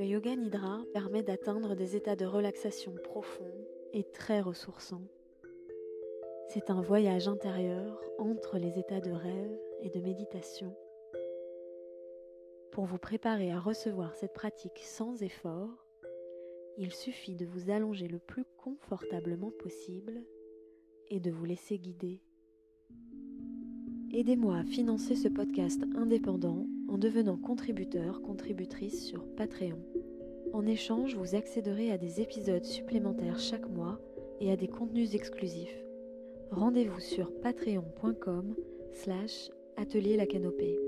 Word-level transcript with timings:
Le 0.00 0.06
yoga 0.06 0.34
nidra 0.34 0.82
permet 0.94 1.22
d'atteindre 1.22 1.74
des 1.74 1.94
états 1.94 2.16
de 2.16 2.24
relaxation 2.24 2.94
profonds 3.04 3.52
et 3.92 4.02
très 4.02 4.40
ressourçants. 4.40 5.06
C'est 6.48 6.70
un 6.70 6.80
voyage 6.80 7.28
intérieur 7.28 8.00
entre 8.18 8.56
les 8.56 8.78
états 8.78 9.02
de 9.02 9.10
rêve 9.10 9.60
et 9.82 9.90
de 9.90 10.00
méditation. 10.00 10.74
Pour 12.72 12.86
vous 12.86 12.96
préparer 12.96 13.52
à 13.52 13.60
recevoir 13.60 14.14
cette 14.14 14.32
pratique 14.32 14.78
sans 14.78 15.22
effort, 15.22 15.84
il 16.78 16.94
suffit 16.94 17.36
de 17.36 17.44
vous 17.44 17.68
allonger 17.68 18.08
le 18.08 18.20
plus 18.20 18.46
confortablement 18.56 19.50
possible 19.50 20.24
et 21.10 21.20
de 21.20 21.30
vous 21.30 21.44
laisser 21.44 21.78
guider. 21.78 22.22
Aidez-moi 24.14 24.56
à 24.56 24.64
financer 24.64 25.14
ce 25.14 25.28
podcast 25.28 25.84
indépendant 25.94 26.64
en 26.88 26.96
devenant 26.96 27.36
contributeur, 27.36 28.22
contributrice 28.22 29.04
sur 29.06 29.24
Patreon. 29.36 29.89
En 30.52 30.66
échange, 30.66 31.14
vous 31.16 31.36
accéderez 31.36 31.92
à 31.92 31.98
des 31.98 32.20
épisodes 32.20 32.64
supplémentaires 32.64 33.38
chaque 33.38 33.68
mois 33.68 34.00
et 34.40 34.50
à 34.50 34.56
des 34.56 34.66
contenus 34.66 35.14
exclusifs. 35.14 35.84
Rendez-vous 36.50 36.98
sur 36.98 37.32
patreon.com 37.40 38.54
slash 38.92 39.50
atelier 39.76 40.16
la 40.16 40.26
canopée. 40.26 40.78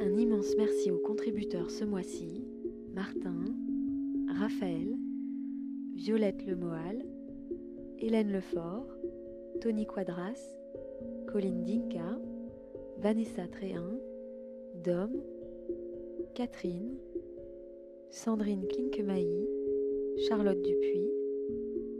Un 0.00 0.18
immense 0.18 0.54
merci 0.58 0.90
aux 0.90 0.98
contributeurs 0.98 1.70
ce 1.70 1.84
mois-ci, 1.84 2.44
Martin, 2.92 3.44
Raphaël, 4.38 4.94
Violette 5.94 6.44
Lemoal, 6.44 7.02
Hélène 7.98 8.30
Lefort, 8.30 8.86
Tony 9.60 9.86
Quadras, 9.86 10.38
Colline 11.28 11.64
Dinka, 11.64 12.18
Vanessa 12.98 13.46
Tréhin, 13.48 13.96
Dom, 14.84 15.12
Catherine, 16.34 16.96
Sandrine 18.12 18.68
Klinkemailly, 18.68 19.48
Charlotte 20.28 20.60
Dupuis, 20.60 21.10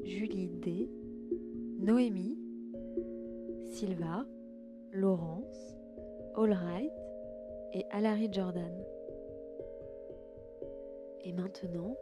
Julie 0.04 0.48
D, 0.48 0.90
Noémie, 1.80 2.36
Sylva, 3.70 4.26
Laurence, 4.92 5.74
Allright 6.36 6.92
et 7.72 7.86
Alary 7.92 8.28
Jordan. 8.30 8.84
Et 11.24 11.32
maintenant, 11.32 11.96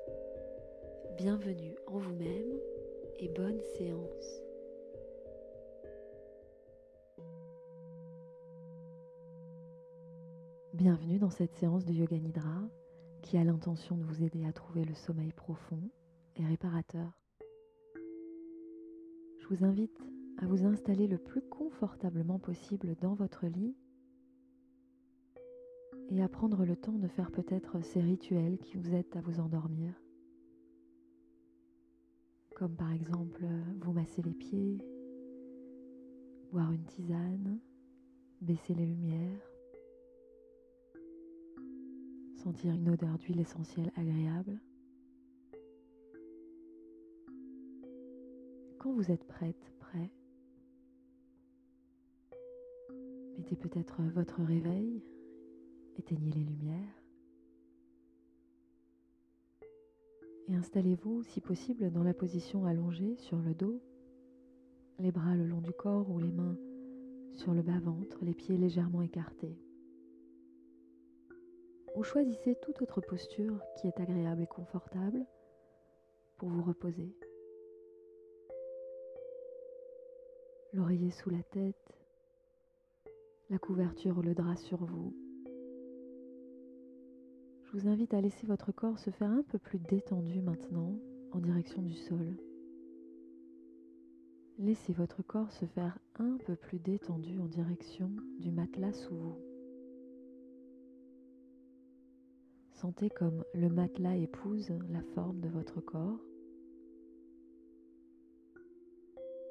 bienvenue 1.16 1.76
en 1.86 1.98
vous-même 1.98 2.58
et 3.20 3.28
bonne 3.28 3.60
séance. 3.78 4.42
Bienvenue 10.74 11.20
dans 11.20 11.30
cette 11.30 11.54
séance 11.54 11.84
de 11.84 11.92
Yoga 11.92 12.16
Nidra 12.16 12.68
qui 13.22 13.36
a 13.38 13.44
l'intention 13.44 13.96
de 13.96 14.04
vous 14.04 14.22
aider 14.22 14.44
à 14.44 14.52
trouver 14.52 14.84
le 14.84 14.94
sommeil 14.94 15.32
profond 15.32 15.80
et 16.36 16.44
réparateur. 16.44 17.12
Je 19.38 19.46
vous 19.48 19.64
invite 19.64 19.98
à 20.38 20.46
vous 20.46 20.64
installer 20.64 21.06
le 21.06 21.18
plus 21.18 21.42
confortablement 21.42 22.38
possible 22.38 22.96
dans 23.00 23.14
votre 23.14 23.46
lit 23.46 23.76
et 26.08 26.22
à 26.22 26.28
prendre 26.28 26.64
le 26.64 26.76
temps 26.76 26.98
de 26.98 27.08
faire 27.08 27.30
peut-être 27.30 27.80
ces 27.82 28.00
rituels 28.00 28.58
qui 28.58 28.76
vous 28.76 28.94
aident 28.94 29.16
à 29.16 29.20
vous 29.20 29.40
endormir. 29.40 29.94
Comme 32.56 32.74
par 32.74 32.92
exemple 32.92 33.44
vous 33.80 33.92
masser 33.92 34.22
les 34.22 34.34
pieds, 34.34 34.78
boire 36.52 36.72
une 36.72 36.84
tisane, 36.84 37.60
baisser 38.40 38.74
les 38.74 38.86
lumières, 38.86 39.40
sentir 42.40 42.72
une 42.72 42.88
odeur 42.88 43.18
d'huile 43.18 43.40
essentielle 43.40 43.92
agréable. 43.96 44.58
Quand 48.78 48.92
vous 48.92 49.10
êtes 49.10 49.24
prête, 49.24 49.74
prêt, 49.78 50.10
mettez 53.36 53.56
peut-être 53.56 54.00
votre 54.14 54.42
réveil, 54.42 55.02
éteignez 55.98 56.30
les 56.30 56.44
lumières 56.44 57.02
et 60.48 60.54
installez-vous 60.54 61.22
si 61.24 61.42
possible 61.42 61.90
dans 61.92 62.02
la 62.02 62.14
position 62.14 62.64
allongée 62.64 63.16
sur 63.16 63.38
le 63.38 63.52
dos, 63.52 63.82
les 64.98 65.12
bras 65.12 65.36
le 65.36 65.46
long 65.46 65.60
du 65.60 65.72
corps 65.72 66.10
ou 66.10 66.18
les 66.18 66.32
mains 66.32 66.56
sur 67.34 67.52
le 67.52 67.60
bas-ventre, 67.60 68.24
les 68.24 68.34
pieds 68.34 68.56
légèrement 68.56 69.02
écartés 69.02 69.58
ou 72.00 72.02
choisissez 72.02 72.54
toute 72.54 72.80
autre 72.80 73.02
posture 73.02 73.60
qui 73.76 73.86
est 73.86 74.00
agréable 74.00 74.40
et 74.40 74.46
confortable 74.46 75.26
pour 76.38 76.48
vous 76.48 76.62
reposer. 76.62 77.14
L'oreiller 80.72 81.10
sous 81.10 81.28
la 81.28 81.42
tête, 81.42 81.92
la 83.50 83.58
couverture 83.58 84.16
ou 84.16 84.22
le 84.22 84.32
drap 84.32 84.56
sur 84.56 84.82
vous. 84.82 85.14
Je 87.64 87.72
vous 87.72 87.86
invite 87.86 88.14
à 88.14 88.22
laisser 88.22 88.46
votre 88.46 88.72
corps 88.72 88.98
se 88.98 89.10
faire 89.10 89.30
un 89.30 89.42
peu 89.42 89.58
plus 89.58 89.78
détendu 89.78 90.40
maintenant 90.40 90.98
en 91.32 91.38
direction 91.38 91.82
du 91.82 91.92
sol. 91.92 92.34
Laissez 94.56 94.94
votre 94.94 95.22
corps 95.22 95.52
se 95.52 95.66
faire 95.66 95.98
un 96.18 96.38
peu 96.46 96.56
plus 96.56 96.78
détendu 96.78 97.38
en 97.38 97.46
direction 97.46 98.10
du 98.38 98.50
matelas 98.50 98.94
sous 98.94 99.14
vous. 99.14 99.49
Sentez 102.80 103.10
comme 103.10 103.44
le 103.52 103.68
matelas 103.68 104.16
épouse 104.16 104.72
la 104.88 105.02
forme 105.14 105.38
de 105.42 105.50
votre 105.50 105.82
corps, 105.82 106.18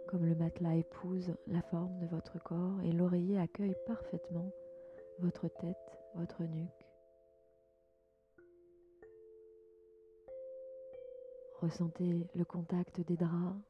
comme 0.08 0.26
le 0.26 0.34
matelas 0.34 0.78
épouse 0.78 1.36
la 1.46 1.62
forme 1.62 2.00
de 2.00 2.08
votre 2.08 2.42
corps 2.42 2.82
et 2.82 2.92
l'oreiller 2.92 3.38
accueille 3.38 3.76
parfaitement 3.86 4.52
votre 5.20 5.48
tête, 5.48 5.78
votre 6.16 6.42
nuque. 6.42 6.88
Ressentez 11.62 12.28
le 12.34 12.46
contact 12.46 13.00
des 13.02 13.16
draps, 13.16 13.62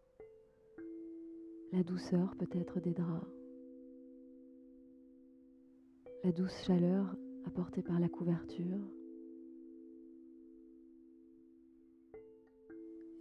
la 1.73 1.83
douceur 1.83 2.33
peut-être 2.39 2.79
des 2.79 2.93
draps, 2.93 3.27
la 6.23 6.31
douce 6.31 6.63
chaleur 6.63 7.13
apportée 7.45 7.83
par 7.83 7.99
la 7.99 8.07
couverture. 8.07 8.79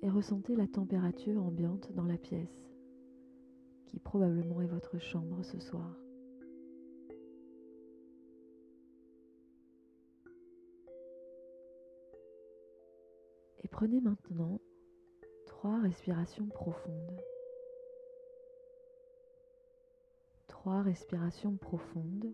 Et 0.03 0.09
ressentez 0.09 0.55
la 0.55 0.67
température 0.67 1.43
ambiante 1.43 1.93
dans 1.93 2.05
la 2.05 2.19
pièce, 2.19 2.73
qui 3.87 3.99
probablement 3.99 4.61
est 4.61 4.67
votre 4.67 4.99
chambre 4.99 5.43
ce 5.43 5.59
soir. 5.59 5.97
Et 13.65 13.69
prenez 13.69 14.01
maintenant 14.01 14.61
trois 15.47 15.81
respirations 15.81 16.47
profondes. 16.47 17.21
Trois 20.47 20.83
respirations 20.83 21.57
profondes. 21.57 22.33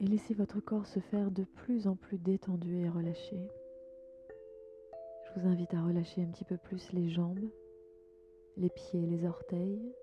Et 0.00 0.06
laissez 0.06 0.32
votre 0.32 0.60
corps 0.60 0.86
se 0.86 0.98
faire 0.98 1.30
de 1.30 1.44
plus 1.44 1.86
en 1.86 1.94
plus 1.94 2.18
détendu 2.18 2.78
et 2.78 2.88
relâché. 2.88 3.38
Je 5.22 5.40
vous 5.40 5.46
invite 5.46 5.74
à 5.74 5.82
relâcher 5.82 6.22
un 6.22 6.30
petit 6.30 6.44
peu 6.44 6.56
plus 6.56 6.92
les 6.92 7.10
jambes, 7.10 7.50
les 8.56 8.70
pieds, 8.70 9.06
les 9.06 9.26
orteils, 9.26 9.94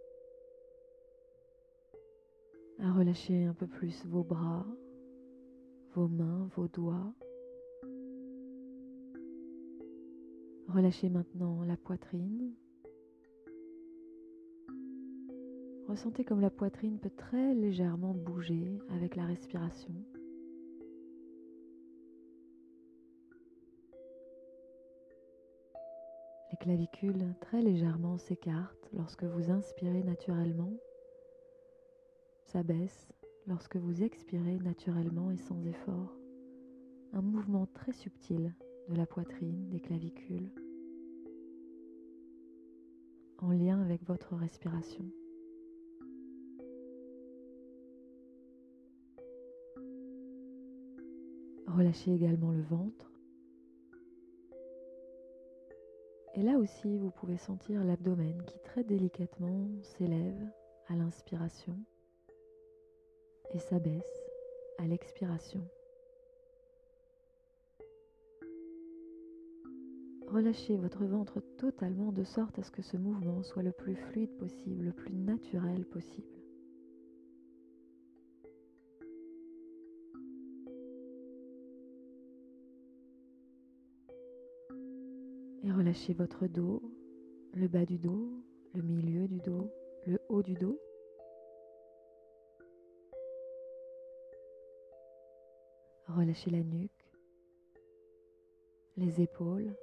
à 2.80 2.94
relâcher 2.94 3.46
un 3.46 3.56
peu 3.56 3.66
plus 3.66 4.06
vos 4.06 4.24
bras, 4.24 4.68
vos 5.96 6.08
mains, 6.08 6.48
vos 6.56 6.68
doigts. 6.68 7.14
Relâchez 10.68 11.10
maintenant 11.10 11.64
la 11.64 11.76
poitrine, 11.76 12.54
Ressentez 15.88 16.26
comme 16.26 16.42
la 16.42 16.50
poitrine 16.50 17.00
peut 17.00 17.10
très 17.16 17.54
légèrement 17.54 18.14
bouger 18.14 18.78
avec 18.90 19.16
la 19.16 19.26
respiration. 19.26 19.94
Les 26.52 26.58
clavicules 26.58 27.34
très 27.40 27.62
légèrement 27.62 28.18
s'écartent 28.18 28.90
lorsque 28.92 29.24
vous 29.24 29.50
inspirez 29.50 30.04
naturellement, 30.04 30.74
s'abaissent 32.44 33.08
lorsque 33.46 33.78
vous 33.78 34.04
expirez 34.04 34.58
naturellement 34.60 35.32
et 35.32 35.38
sans 35.38 35.66
effort. 35.66 36.14
Un 37.14 37.22
mouvement 37.22 37.66
très 37.66 37.94
subtil 37.94 38.54
de 38.90 38.96
la 38.96 39.06
poitrine, 39.06 39.70
des 39.70 39.80
clavicules, 39.80 40.52
en 43.38 43.52
lien 43.52 43.82
avec 43.82 44.04
votre 44.04 44.36
respiration. 44.36 45.06
Relâchez 51.78 52.12
également 52.12 52.52
le 52.52 52.64
ventre. 52.64 53.12
Et 56.34 56.42
là 56.42 56.58
aussi, 56.58 56.98
vous 56.98 57.12
pouvez 57.12 57.38
sentir 57.38 57.84
l'abdomen 57.84 58.42
qui 58.48 58.58
très 58.64 58.84
délicatement 58.84 59.68
s'élève 59.84 60.44
à 60.88 60.96
l'inspiration 60.96 61.78
et 63.54 63.60
s'abaisse 63.60 64.26
à 64.80 64.88
l'expiration. 64.88 65.62
Relâchez 70.30 70.78
votre 70.78 71.06
ventre 71.06 71.42
totalement 71.60 72.12
de 72.12 72.24
sorte 72.24 72.58
à 72.58 72.64
ce 72.64 72.72
que 72.72 72.82
ce 72.82 72.98
mouvement 72.98 73.44
soit 73.44 73.62
le 73.62 73.72
plus 73.72 73.96
fluide 73.96 74.36
possible, 74.38 74.86
le 74.86 74.94
plus 74.94 75.14
naturel 75.14 75.86
possible. 75.86 76.37
Relâchez 85.88 86.14
votre 86.14 86.48
dos, 86.48 86.82
le 87.54 87.70
bas 87.70 87.86
du 87.86 87.98
dos, 87.98 88.44
le 88.74 88.82
milieu 88.82 89.26
du 89.26 89.40
dos, 89.40 89.72
le 90.06 90.20
haut 90.28 90.44
du 90.44 90.54
dos. 90.54 90.78
Relâchez 96.10 96.52
la 96.52 96.62
nuque, 96.62 96.92
les 98.98 99.22
épaules 99.22 99.74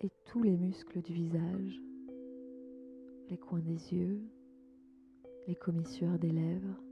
et 0.00 0.10
tous 0.24 0.42
les 0.42 0.56
muscles 0.56 1.00
du 1.02 1.12
visage, 1.12 1.80
les 3.30 3.38
coins 3.38 3.60
des 3.60 3.94
yeux, 3.94 4.22
les 5.46 5.54
commissures 5.54 6.18
des 6.18 6.32
lèvres, 6.32 6.82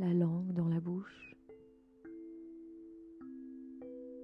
la 0.00 0.12
langue 0.12 0.52
dans 0.54 0.68
la 0.68 0.80
bouche 0.80 1.36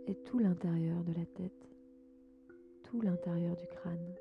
et 0.06 0.14
tout 0.14 0.38
l'intérieur 0.38 1.02
de 1.02 1.12
la 1.12 1.26
tête, 1.26 1.68
tout 2.84 3.00
l'intérieur 3.00 3.56
du 3.56 3.66
crâne. 3.66 4.14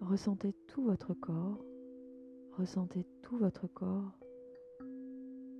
Ressentez 0.00 0.54
tout 0.68 0.82
votre 0.84 1.14
corps, 1.14 1.64
ressentez 2.52 3.04
tout 3.22 3.36
votre 3.36 3.66
corps 3.66 4.12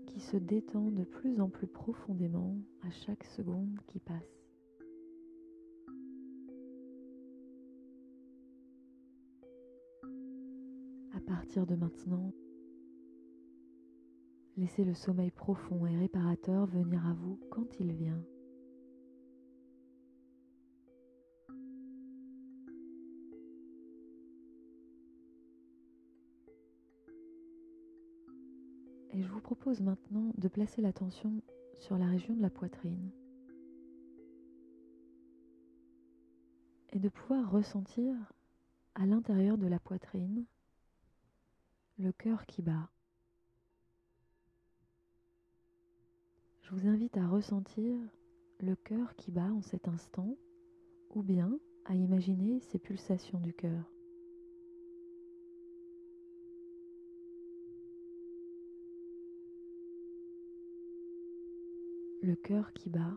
qui 0.06 0.20
se 0.20 0.36
détend 0.36 0.90
de 0.90 1.04
plus 1.04 1.40
en 1.40 1.50
plus 1.50 1.66
profondément 1.66 2.56
à 2.82 2.90
chaque 2.90 3.24
seconde 3.24 3.78
qui 3.88 3.98
passe. 3.98 4.46
À 11.14 11.20
partir 11.20 11.66
de 11.66 11.74
maintenant, 11.74 12.32
laissez 14.56 14.84
le 14.84 14.94
sommeil 14.94 15.30
profond 15.30 15.86
et 15.86 15.96
réparateur 15.96 16.66
venir 16.66 17.06
à 17.06 17.12
vous 17.12 17.38
quand 17.50 17.78
il 17.78 17.92
vient. 17.92 18.22
Et 29.12 29.22
je 29.22 29.28
vous 29.28 29.40
propose 29.40 29.80
maintenant 29.80 30.32
de 30.36 30.48
placer 30.48 30.82
l'attention 30.82 31.42
sur 31.78 31.96
la 31.98 32.06
région 32.06 32.34
de 32.34 32.42
la 32.42 32.50
poitrine 32.50 33.10
et 36.90 36.98
de 36.98 37.08
pouvoir 37.08 37.50
ressentir 37.50 38.14
à 38.94 39.04
l'intérieur 39.06 39.58
de 39.58 39.66
la 39.66 39.78
poitrine 39.78 40.46
le 41.98 42.12
cœur 42.12 42.46
qui 42.46 42.62
bat. 42.62 42.90
Je 46.66 46.74
vous 46.74 46.88
invite 46.88 47.16
à 47.16 47.28
ressentir 47.28 47.96
le 48.58 48.74
cœur 48.74 49.14
qui 49.14 49.30
bat 49.30 49.52
en 49.52 49.62
cet 49.62 49.86
instant 49.86 50.36
ou 51.14 51.22
bien 51.22 51.60
à 51.84 51.94
imaginer 51.94 52.58
ces 52.58 52.80
pulsations 52.80 53.38
du 53.38 53.54
cœur. 53.54 53.84
le 62.26 62.34
cœur 62.34 62.72
qui 62.72 62.90
bat. 62.90 63.16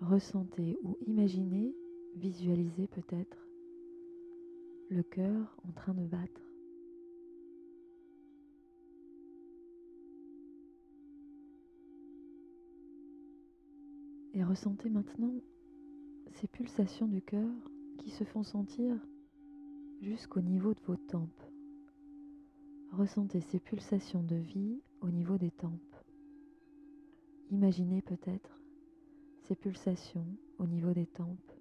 Ressentez 0.00 0.78
ou 0.84 0.96
imaginez, 1.08 1.74
visualisez 2.14 2.86
peut-être 2.86 3.48
le 4.88 5.02
cœur 5.02 5.56
en 5.66 5.72
train 5.72 5.94
de 5.94 6.06
battre. 6.06 6.55
Et 14.36 14.44
ressentez 14.44 14.90
maintenant 14.90 15.32
ces 16.32 16.46
pulsations 16.46 17.06
du 17.06 17.22
cœur 17.22 17.48
qui 17.96 18.10
se 18.10 18.22
font 18.22 18.42
sentir 18.42 18.94
jusqu'au 20.02 20.42
niveau 20.42 20.74
de 20.74 20.80
vos 20.82 20.98
tempes. 20.98 21.42
Ressentez 22.92 23.40
ces 23.40 23.58
pulsations 23.58 24.22
de 24.22 24.36
vie 24.36 24.82
au 25.00 25.08
niveau 25.08 25.38
des 25.38 25.50
tempes. 25.50 25.96
Imaginez 27.50 28.02
peut-être 28.02 28.60
ces 29.44 29.56
pulsations 29.56 30.26
au 30.58 30.66
niveau 30.66 30.92
des 30.92 31.06
tempes. 31.06 31.52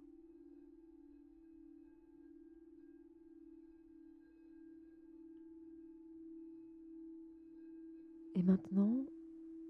Et 8.34 8.44
maintenant, 8.44 9.06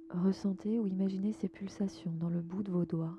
ressentez 0.10 0.80
ou 0.80 0.88
imaginez 0.88 1.34
ces 1.34 1.50
pulsations 1.50 2.12
dans 2.13 2.30
le 2.30 2.42
bout 2.42 2.63
de 2.63 2.72
vos 2.72 2.86
doigts. 2.86 3.18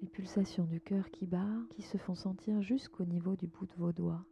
Les 0.00 0.08
pulsations 0.08 0.64
du 0.64 0.80
cœur 0.80 1.10
qui 1.10 1.26
bat, 1.26 1.48
qui 1.70 1.82
se 1.82 1.98
font 1.98 2.14
sentir 2.14 2.62
jusqu'au 2.62 3.04
niveau 3.04 3.34
du 3.34 3.48
bout 3.48 3.66
de 3.66 3.74
vos 3.76 3.92
doigts. 3.92 4.24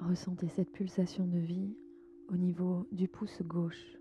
Ressentez 0.00 0.48
cette 0.48 0.70
pulsation 0.70 1.26
de 1.26 1.38
vie 1.38 1.76
au 2.28 2.36
niveau 2.36 2.86
du 2.92 3.08
pouce 3.08 3.40
gauche. 3.42 3.96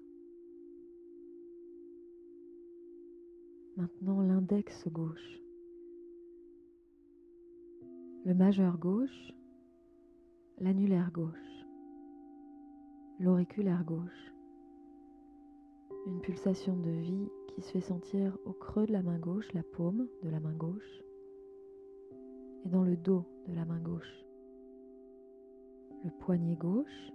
Maintenant 3.78 4.22
l'index 4.22 4.88
gauche. 4.90 5.40
Le 8.26 8.34
majeur 8.34 8.78
gauche. 8.78 9.34
L'annulaire 10.60 11.12
gauche. 11.12 11.66
L'auriculaire 13.20 13.84
gauche. 13.84 14.34
Une 16.06 16.22
pulsation 16.22 16.76
de 16.78 16.92
vie 16.92 17.30
qui 17.48 17.62
se 17.62 17.72
fait 17.72 17.82
sentir 17.82 18.38
au 18.46 18.54
creux 18.54 18.86
de 18.86 18.92
la 18.92 19.02
main 19.02 19.20
gauche, 19.20 19.52
la 19.54 19.64
paume 19.64 20.08
de 20.24 20.30
la 20.30 20.40
main 20.40 20.54
gauche, 20.54 21.04
et 22.66 22.70
dans 22.70 22.84
le 22.84 22.98
dos 22.98 23.26
de 23.48 23.54
la 23.54 23.66
main 23.66 23.80
gauche 23.80 24.24
le 26.04 26.12
poignet 26.12 26.56
gauche, 26.56 27.12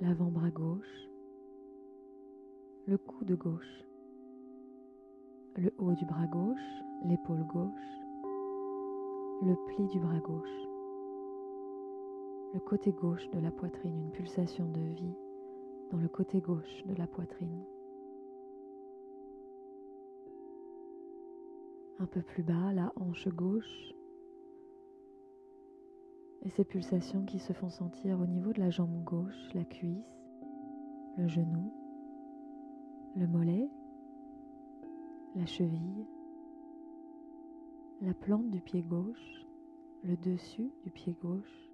l'avant-bras 0.00 0.50
gauche, 0.50 1.08
le 2.86 2.98
coude 2.98 3.32
gauche, 3.32 3.84
le 5.58 5.72
haut 5.78 5.92
du 5.92 6.04
bras 6.04 6.26
gauche, 6.26 6.82
l'épaule 7.04 7.44
gauche, 7.44 8.00
le 9.42 9.54
pli 9.66 9.86
du 9.88 9.98
bras 9.98 10.18
gauche, 10.20 10.68
le 12.52 12.60
côté 12.60 12.92
gauche 12.92 13.28
de 13.30 13.38
la 13.40 13.50
poitrine, 13.50 13.98
une 13.98 14.10
pulsation 14.10 14.66
de 14.66 14.80
vie 14.80 15.14
dans 15.90 15.98
le 15.98 16.08
côté 16.08 16.40
gauche 16.40 16.84
de 16.86 16.94
la 16.94 17.06
poitrine. 17.06 17.64
Un 21.98 22.06
peu 22.06 22.20
plus 22.20 22.42
bas, 22.42 22.72
la 22.74 22.92
hanche 22.96 23.28
gauche, 23.28 23.94
et 26.42 26.50
ces 26.50 26.64
pulsations 26.64 27.24
qui 27.24 27.38
se 27.38 27.54
font 27.54 27.70
sentir 27.70 28.20
au 28.20 28.26
niveau 28.26 28.52
de 28.52 28.60
la 28.60 28.70
jambe 28.70 29.02
gauche, 29.04 29.54
la 29.54 29.64
cuisse, 29.64 30.04
le 31.16 31.26
genou, 31.28 31.72
le 33.16 33.26
mollet, 33.26 33.70
la 35.36 35.44
cheville, 35.44 36.06
la 38.00 38.14
plante 38.14 38.50
du 38.50 38.60
pied 38.60 38.82
gauche, 38.82 39.46
le 40.02 40.16
dessus 40.16 40.70
du 40.82 40.90
pied 40.90 41.14
gauche 41.20 41.70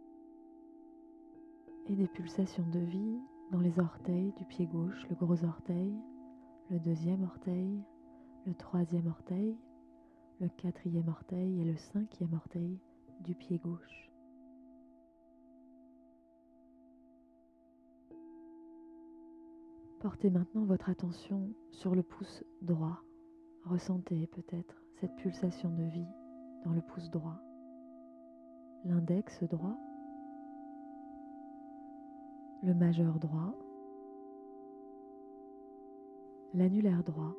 et 1.88 1.94
des 1.94 2.08
pulsations 2.08 2.66
de 2.72 2.80
vie 2.80 3.18
dans 3.52 3.60
les 3.60 3.78
orteils 3.78 4.32
du 4.36 4.44
pied 4.46 4.66
gauche, 4.66 5.06
le 5.08 5.14
gros 5.14 5.44
orteil, 5.44 5.94
le 6.70 6.80
deuxième 6.80 7.22
orteil, 7.22 7.80
le 8.46 8.54
troisième 8.54 9.06
orteil, 9.06 9.56
le 10.40 10.48
quatrième 10.48 11.08
orteil 11.08 11.60
et 11.60 11.64
le 11.64 11.76
cinquième 11.76 12.34
orteil 12.34 12.80
du 13.20 13.36
pied 13.36 13.58
gauche. 13.58 14.10
Portez 20.00 20.30
maintenant 20.30 20.64
votre 20.64 20.90
attention 20.90 21.52
sur 21.70 21.94
le 21.94 22.02
pouce 22.02 22.42
droit 22.60 23.04
Ressentez 23.64 24.26
peut-être 24.26 24.82
cette 25.00 25.14
pulsation 25.16 25.70
de 25.70 25.84
vie 25.84 26.08
dans 26.64 26.72
le 26.72 26.80
pouce 26.80 27.10
droit. 27.10 27.38
L'index 28.84 29.44
droit, 29.44 29.76
le 32.62 32.74
majeur 32.74 33.18
droit, 33.20 33.54
l'annulaire 36.54 37.04
droit, 37.04 37.34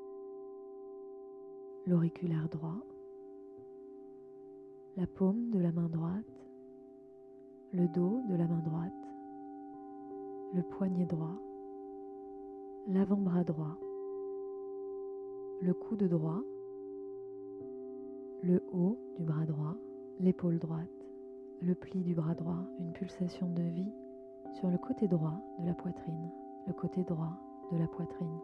l'auriculaire 1.86 2.48
droit, 2.50 2.80
la 4.96 5.08
paume 5.08 5.50
de 5.52 5.60
la 5.60 5.72
main 5.72 5.90
droite, 5.90 6.48
le 7.74 7.88
dos 7.90 8.22
de 8.30 8.36
la 8.36 8.48
main 8.48 8.60
droite, 8.60 8.94
le 10.54 10.62
poignet 10.62 11.06
droit, 11.06 11.38
l'avant-bras 12.88 13.44
droit, 13.44 13.78
le 15.64 15.74
coude 15.74 16.04
droit, 16.04 16.42
le 18.44 18.62
haut 18.74 19.00
du 19.16 19.24
bras 19.24 19.46
droit, 19.46 19.78
l'épaule 20.20 20.60
droite, 20.60 21.08
le 21.62 21.74
pli 21.74 22.04
du 22.04 22.14
bras 22.14 22.36
droit, 22.36 22.68
une 22.80 22.92
pulsation 22.92 23.48
de 23.48 23.64
vie 23.64 23.94
sur 24.60 24.70
le 24.70 24.78
côté 24.78 25.08
droit 25.08 25.40
de 25.60 25.66
la 25.66 25.74
poitrine, 25.74 26.30
le 26.68 26.74
côté 26.74 27.06
droit 27.06 27.32
de 27.72 27.78
la 27.78 27.88
poitrine. 27.88 28.40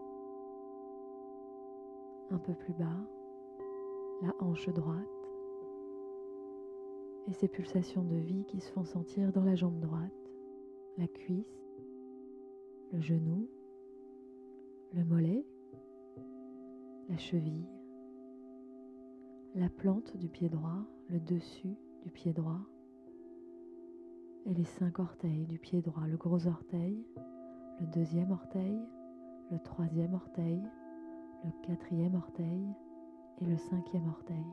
Un 2.31 2.37
peu 2.37 2.53
plus 2.53 2.73
bas, 2.73 2.85
la 4.21 4.33
hanche 4.39 4.69
droite 4.69 4.95
et 7.27 7.33
ces 7.33 7.49
pulsations 7.49 8.03
de 8.03 8.15
vie 8.15 8.45
qui 8.45 8.61
se 8.61 8.71
font 8.71 8.85
sentir 8.85 9.33
dans 9.33 9.43
la 9.43 9.55
jambe 9.55 9.81
droite, 9.81 10.31
la 10.97 11.07
cuisse, 11.07 11.83
le 12.93 13.01
genou, 13.01 13.49
le 14.93 15.03
mollet, 15.03 15.43
la 17.09 17.17
cheville, 17.17 17.67
la 19.55 19.67
plante 19.67 20.15
du 20.15 20.29
pied 20.29 20.47
droit, 20.47 20.85
le 21.09 21.19
dessus 21.19 21.75
du 22.03 22.11
pied 22.11 22.33
droit. 22.33 22.61
Et 24.45 24.53
les 24.53 24.63
cinq 24.63 24.99
orteils 24.99 25.47
du 25.47 25.57
pied 25.57 25.81
droit, 25.81 26.05
le 26.05 26.17
gros 26.17 26.45
orteil, 26.45 27.03
le 27.79 27.87
deuxième 27.87 28.31
orteil, 28.31 28.79
le 29.51 29.59
troisième 29.59 30.13
orteil, 30.13 30.61
le 31.43 31.51
quatrième 31.63 32.13
orteil 32.13 32.63
et 33.41 33.45
le 33.45 33.57
cinquième 33.57 34.07
orteil. 34.07 34.45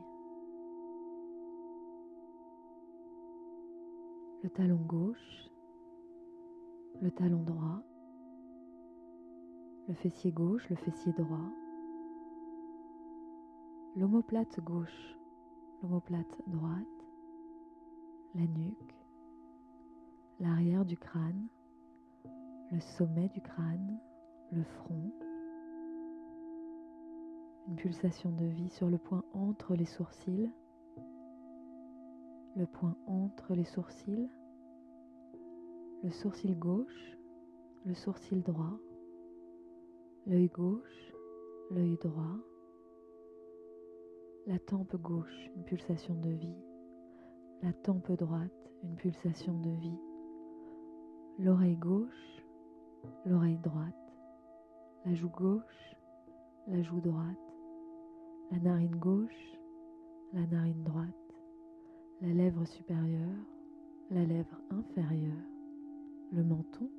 Le 4.43 4.49
talon 4.49 4.77
gauche, 4.77 5.51
le 7.01 7.11
talon 7.11 7.43
droit, 7.43 7.83
le 9.87 9.93
fessier 9.93 10.31
gauche, 10.31 10.67
le 10.69 10.75
fessier 10.75 11.13
droit, 11.13 11.51
l'omoplate 13.97 14.59
gauche, 14.61 15.17
l'omoplate 15.81 16.37
droite, 16.45 16.85
la 18.35 18.45
nuque, 18.45 18.95
l'arrière 20.39 20.85
du 20.85 20.95
crâne, 20.95 21.47
le 22.71 22.79
sommet 22.79 23.27
du 23.29 23.41
crâne, 23.41 23.97
le 24.51 24.63
front, 24.63 25.11
une 27.67 27.75
pulsation 27.75 28.29
de 28.29 28.45
vie 28.45 28.69
sur 28.69 28.87
le 28.87 28.99
point 28.99 29.23
entre 29.33 29.73
les 29.73 29.85
sourcils, 29.85 30.51
le 32.55 32.67
point 32.67 32.95
entre 33.07 33.55
les 33.55 33.65
sourcils, 33.65 34.29
le 36.03 36.11
sourcil 36.11 36.55
gauche, 36.55 37.17
le 37.83 37.95
sourcil 37.95 38.43
droit, 38.43 38.77
l'œil 40.27 40.49
gauche, 40.49 41.13
l'œil 41.71 41.97
droit, 41.97 42.37
la 44.47 44.59
tempe 44.59 44.95
gauche, 44.95 45.51
une 45.57 45.63
pulsation 45.63 46.15
de 46.15 46.29
vie, 46.29 46.55
la 47.61 47.73
tempe 47.73 48.13
droite, 48.13 48.71
une 48.81 48.95
pulsation 48.95 49.59
de 49.59 49.71
vie, 49.71 49.99
l'oreille 51.37 51.75
gauche, 51.75 52.45
l'oreille 53.25 53.57
droite, 53.57 53.93
la 55.05 55.13
joue 55.15 55.29
gauche, 55.29 55.97
la 56.67 56.81
joue 56.81 57.01
droite, 57.01 57.53
la 58.51 58.59
narine 58.59 58.95
gauche, 58.95 59.57
la 60.31 60.47
narine 60.47 60.81
droite, 60.83 61.35
la 62.21 62.29
lèvre 62.29 62.63
supérieure, 62.65 63.45
la 64.11 64.23
lèvre 64.23 64.61
inférieure, 64.69 65.43
le 66.31 66.43
menton, 66.45 66.89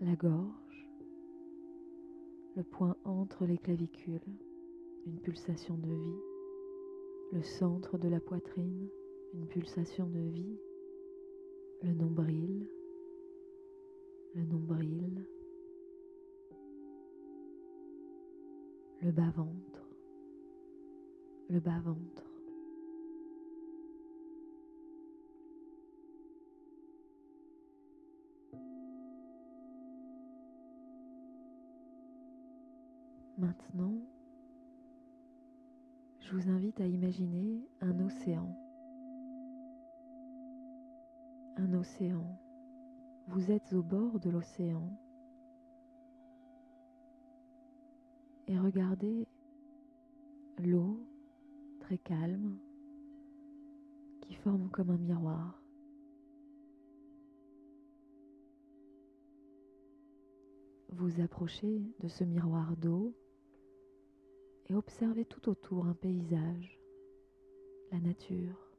la 0.00 0.16
gorge, 0.16 0.90
le 2.56 2.64
point 2.64 2.96
entre 3.04 3.46
les 3.46 3.58
clavicules, 3.58 4.20
une 5.06 5.20
pulsation 5.20 5.76
de 5.78 5.92
vie, 5.92 6.20
le 7.32 7.42
centre 7.42 7.96
de 7.96 8.08
la 8.08 8.18
poitrine, 8.18 8.88
une 9.34 9.46
pulsation 9.46 10.06
de 10.08 10.18
vie, 10.18 10.58
le 11.82 11.92
nombril, 11.92 12.68
le 14.34 14.44
nombril, 14.44 15.26
le 19.02 19.12
bas-ventre, 19.12 19.88
le 21.50 21.60
bas-ventre. 21.60 22.24
Maintenant, 33.38 34.15
je 36.26 36.34
vous 36.34 36.50
invite 36.50 36.80
à 36.80 36.86
imaginer 36.86 37.62
un 37.80 38.00
océan. 38.00 38.52
Un 41.56 41.72
océan. 41.74 42.24
Vous 43.28 43.52
êtes 43.52 43.72
au 43.72 43.82
bord 43.82 44.18
de 44.18 44.30
l'océan 44.30 44.90
et 48.48 48.58
regardez 48.58 49.28
l'eau 50.58 51.00
très 51.80 51.98
calme 51.98 52.58
qui 54.20 54.34
forme 54.34 54.68
comme 54.70 54.90
un 54.90 54.98
miroir. 54.98 55.62
Vous 60.88 61.20
approchez 61.20 61.82
de 62.00 62.08
ce 62.08 62.24
miroir 62.24 62.76
d'eau 62.76 63.14
et 64.68 64.74
observez 64.74 65.24
tout 65.24 65.48
autour 65.48 65.86
un 65.86 65.94
paysage, 65.94 66.80
la 67.92 68.00
nature, 68.00 68.70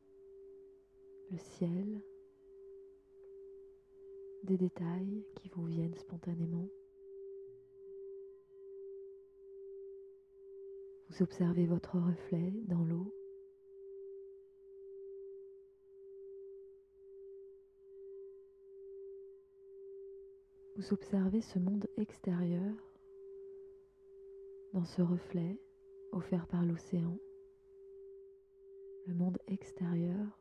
le 1.32 1.38
ciel, 1.38 2.03
des 4.44 4.58
détails 4.58 5.25
qui 5.36 5.50
vous 5.50 5.65
viennent 5.65 5.96
spontanément. 5.96 6.67
Vous 11.10 11.24
observez 11.24 11.65
votre 11.65 11.98
reflet 11.98 12.53
dans 12.67 12.84
l'eau. 12.84 13.13
Vous 20.75 20.94
observez 20.94 21.41
ce 21.41 21.58
monde 21.58 21.88
extérieur 21.98 22.75
dans 24.74 24.86
ce 24.86 25.01
reflet 25.01 25.58
offert 26.12 26.48
par 26.48 26.66
l'océan, 26.66 27.18
le 29.06 29.14
monde 29.14 29.38
extérieur 29.48 30.40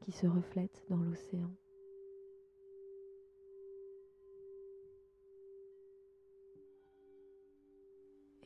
qui 0.00 0.12
se 0.12 0.26
reflète 0.26 0.84
dans 0.88 1.02
l'océan. 1.02 1.50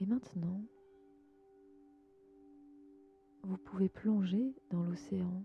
Et 0.00 0.06
maintenant, 0.06 0.64
vous 3.44 3.56
pouvez 3.58 3.88
plonger 3.88 4.54
dans 4.70 4.82
l'océan 4.82 5.44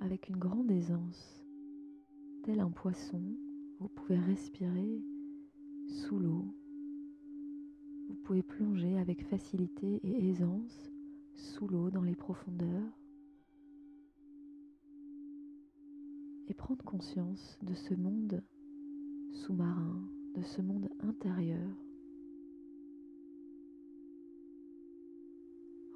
avec 0.00 0.28
une 0.28 0.38
grande 0.38 0.70
aisance. 0.70 1.44
Tel 2.44 2.60
un 2.60 2.70
poisson, 2.70 3.22
vous 3.80 3.88
pouvez 3.88 4.18
respirer 4.18 5.02
sous 5.88 6.18
l'eau. 6.18 6.54
Vous 8.08 8.14
pouvez 8.14 8.42
plonger 8.42 8.98
avec 8.98 9.24
facilité 9.28 10.00
et 10.02 10.28
aisance 10.28 10.90
sous 11.34 11.66
l'eau 11.66 11.90
dans 11.90 12.02
les 12.02 12.14
profondeurs 12.14 12.98
et 16.48 16.54
prendre 16.54 16.84
conscience 16.84 17.58
de 17.62 17.74
ce 17.74 17.94
monde 17.94 18.42
sous-marin, 19.32 20.08
de 20.34 20.42
ce 20.42 20.60
monde 20.62 20.88
intérieur 21.00 21.70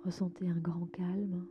Ressentez 0.08 0.48
un 0.48 0.58
grand 0.58 0.86
calme. 0.86 1.46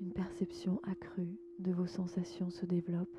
Une 0.00 0.14
perception 0.14 0.80
accrue 0.84 1.38
de 1.58 1.72
vos 1.72 1.86
sensations 1.86 2.48
se 2.48 2.64
développe. 2.64 3.14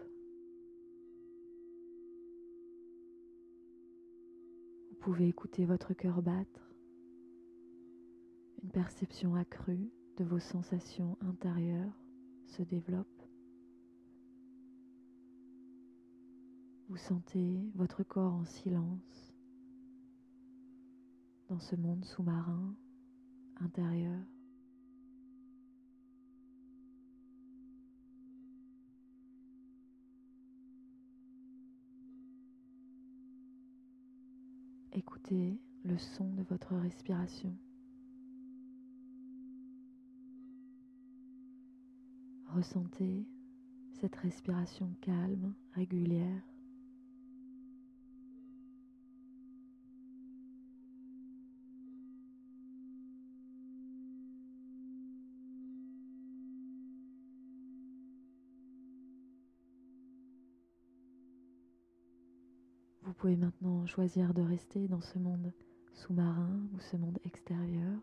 Vous 4.89 4.95
pouvez 4.99 5.27
écouter 5.27 5.65
votre 5.65 5.93
cœur 5.93 6.23
battre. 6.23 6.73
Une 8.63 8.71
perception 8.71 9.35
accrue 9.35 9.91
de 10.17 10.23
vos 10.23 10.39
sensations 10.39 11.19
intérieures 11.21 11.93
se 12.47 12.63
développe. 12.63 13.07
Vous 16.89 16.97
sentez 16.97 17.69
votre 17.75 18.01
corps 18.03 18.33
en 18.33 18.45
silence 18.45 19.33
dans 21.47 21.59
ce 21.59 21.75
monde 21.75 22.03
sous-marin 22.05 22.75
intérieur. 23.59 24.19
Écoutez 34.93 35.57
le 35.85 35.97
son 35.97 36.33
de 36.33 36.43
votre 36.43 36.75
respiration. 36.75 37.55
Ressentez 42.47 43.25
cette 44.01 44.17
respiration 44.17 44.93
calme, 44.99 45.53
régulière. 45.75 46.50
Vous 63.11 63.17
pouvez 63.17 63.35
maintenant 63.35 63.85
choisir 63.87 64.33
de 64.33 64.41
rester 64.41 64.87
dans 64.87 65.01
ce 65.01 65.19
monde 65.19 65.51
sous-marin 65.91 66.61
ou 66.73 66.79
ce 66.79 66.95
monde 66.95 67.19
extérieur 67.25 67.99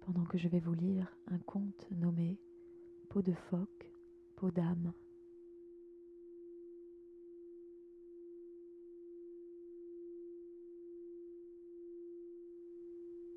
pendant 0.00 0.26
que 0.26 0.36
je 0.36 0.48
vais 0.48 0.60
vous 0.60 0.74
lire 0.74 1.16
un 1.28 1.38
conte 1.38 1.88
nommé 1.92 2.36
Peau 3.08 3.22
de 3.22 3.32
phoque, 3.32 3.90
peau 4.36 4.50
d'âme. 4.50 4.92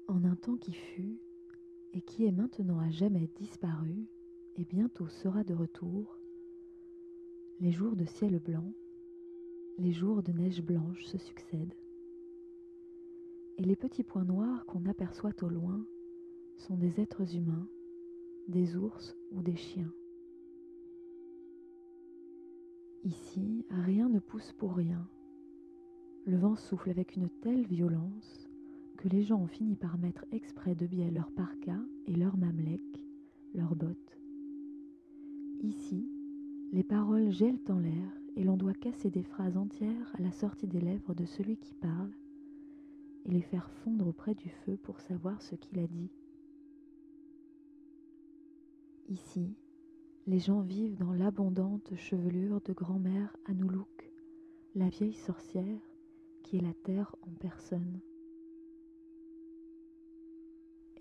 En 0.09 0.25
un 0.25 0.35
temps 0.35 0.57
qui 0.57 0.73
fut 0.73 1.21
et 1.93 2.01
qui 2.01 2.25
est 2.25 2.33
maintenant 2.33 2.79
à 2.79 2.91
jamais 2.91 3.29
disparu 3.37 4.09
et 4.57 4.65
bientôt 4.65 5.07
sera 5.07 5.45
de 5.45 5.53
retour, 5.53 6.19
les 7.61 7.71
jours 7.71 7.95
de 7.95 8.03
ciel 8.03 8.39
blanc 8.39 8.73
les 9.77 9.91
jours 9.91 10.24
de 10.24 10.32
neige 10.32 10.62
blanche 10.62 11.03
se 11.05 11.17
succèdent. 11.17 11.75
Et 13.58 13.63
les 13.63 13.75
petits 13.75 14.03
points 14.03 14.24
noirs 14.24 14.65
qu'on 14.65 14.86
aperçoit 14.86 15.44
au 15.44 15.50
loin 15.50 15.86
sont 16.58 16.77
des 16.77 17.01
êtres 17.01 17.36
humains, 17.36 17.67
des 18.48 18.75
ours 18.75 19.15
ou 19.32 19.41
des 19.41 19.55
chiens. 19.55 19.91
Ici, 23.03 23.66
rien 23.70 24.09
ne 24.09 24.20
pousse 24.20 24.53
pour 24.53 24.75
rien. 24.75 25.07
Le 26.25 26.38
vent 26.38 26.55
souffle 26.55 26.90
avec 26.90 27.16
une 27.16 27.29
telle 27.42 27.66
violence 27.66 28.50
que 28.98 29.09
les 29.09 29.24
gens 29.24 29.42
ont 29.42 29.48
fini 29.48 29.75
par 29.75 29.98
mettre 29.98 30.25
exprès 30.31 30.74
de 30.74 30.88
biais 30.88 31.11
leur 31.11 31.31
parka 31.31 31.77
et 32.07 32.14
leur 32.16 32.38
mamelek, 32.38 32.81
leurs 33.53 33.75
bottes. 33.75 34.20
Ici, 35.61 36.09
les 36.72 36.83
paroles 36.83 37.29
gèlent 37.31 37.61
en 37.70 37.79
l'air 37.79 38.25
et 38.35 38.43
l'on 38.43 38.57
doit 38.57 38.74
casser 38.74 39.09
des 39.09 39.24
phrases 39.24 39.57
entières 39.57 40.11
à 40.17 40.21
la 40.21 40.31
sortie 40.31 40.67
des 40.67 40.81
lèvres 40.81 41.13
de 41.13 41.25
celui 41.25 41.57
qui 41.57 41.74
parle 41.74 42.11
et 43.25 43.31
les 43.31 43.41
faire 43.41 43.69
fondre 43.69 44.07
auprès 44.07 44.35
du 44.35 44.50
feu 44.50 44.77
pour 44.77 45.00
savoir 45.00 45.41
ce 45.41 45.55
qu'il 45.55 45.79
a 45.79 45.87
dit. 45.87 46.11
Ici, 49.07 49.55
les 50.27 50.39
gens 50.39 50.61
vivent 50.61 50.98
dans 50.98 51.13
l'abondante 51.13 51.95
chevelure 51.95 52.61
de 52.61 52.74
grand-mère 52.74 53.35
Anoulouk, 53.45 54.11
la 54.74 54.89
vieille 54.89 55.13
sorcière 55.13 55.79
qui 56.43 56.57
est 56.57 56.61
la 56.61 56.74
terre 56.83 57.15
en 57.21 57.31
personne. 57.39 58.00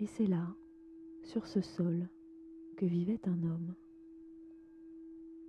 Et 0.00 0.06
c'est 0.06 0.26
là, 0.26 0.54
sur 1.22 1.46
ce 1.46 1.60
sol, 1.60 2.08
que 2.76 2.86
vivait 2.86 3.20
un 3.26 3.42
homme 3.44 3.74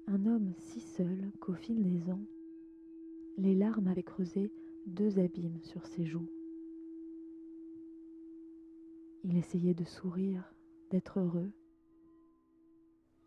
un 0.07 0.25
homme 0.25 0.53
si 0.57 0.79
seul 0.79 1.31
qu'au 1.39 1.53
fil 1.53 1.81
des 1.81 2.11
ans, 2.11 2.23
les 3.37 3.55
larmes 3.55 3.87
avaient 3.87 4.03
creusé 4.03 4.51
deux 4.85 5.17
abîmes 5.19 5.61
sur 5.63 5.85
ses 5.87 6.05
joues. 6.05 6.29
Il 9.23 9.35
essayait 9.37 9.73
de 9.73 9.83
sourire, 9.83 10.53
d'être 10.91 11.19
heureux. 11.19 11.51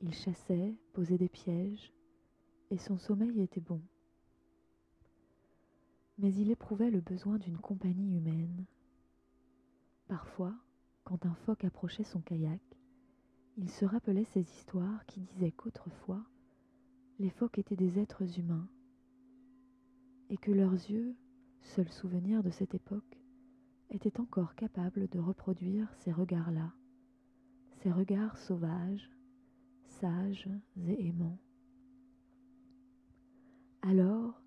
Il 0.01 0.15
chassait, 0.15 0.77
posait 0.93 1.19
des 1.19 1.29
pièges, 1.29 1.93
et 2.71 2.79
son 2.79 2.97
sommeil 2.97 3.41
était 3.41 3.61
bon. 3.61 3.81
Mais 6.19 6.33
il 6.33 6.51
éprouvait 6.51 6.91
le 6.91 7.01
besoin 7.01 7.39
d'une 7.39 7.59
compagnie 7.59 8.17
humaine. 8.17 8.67
Parfois, 10.07 10.55
quand 11.03 11.27
un 11.27 11.35
phoque 11.35 11.65
approchait 11.65 12.05
son 12.05 12.21
kayak, 12.21 12.63
il 13.57 13.71
se 13.71 13.85
rappelait 13.85 14.27
ces 14.27 14.43
histoires 14.43 15.05
qui 15.07 15.21
disaient 15.21 15.53
qu'autrefois, 15.53 16.25
les 17.19 17.31
phoques 17.31 17.59
étaient 17.59 17.77
des 17.77 17.99
êtres 17.99 18.39
humains 18.39 18.69
et 20.31 20.37
que 20.37 20.53
leurs 20.53 20.73
yeux, 20.73 21.17
seul 21.63 21.89
souvenir 21.91 22.43
de 22.43 22.51
cette 22.51 22.75
époque, 22.75 23.19
étaient 23.91 24.21
encore 24.21 24.55
capables 24.55 25.09
de 25.09 25.19
reproduire 25.19 25.93
ces 25.95 26.13
regards-là, 26.13 26.73
ces 27.83 27.91
regards 27.91 28.37
sauvages, 28.37 29.11
sages 29.85 30.49
et 30.87 31.07
aimants. 31.09 31.39
Alors, 33.83 34.41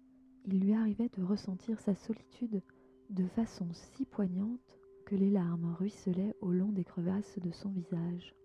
il 0.46 0.60
lui 0.60 0.74
arrivait 0.74 1.10
de 1.10 1.24
ressentir 1.24 1.80
sa 1.80 1.96
solitude 1.96 2.62
de 3.10 3.28
façon 3.28 3.68
si 3.74 4.06
poignante 4.06 4.78
que 5.06 5.16
les 5.16 5.30
larmes 5.30 5.74
ruisselaient 5.74 6.36
au 6.40 6.52
long 6.52 6.72
des 6.72 6.86
crevasses 6.86 7.40
de 7.40 7.52
son 7.52 7.70
visage. 7.70 8.36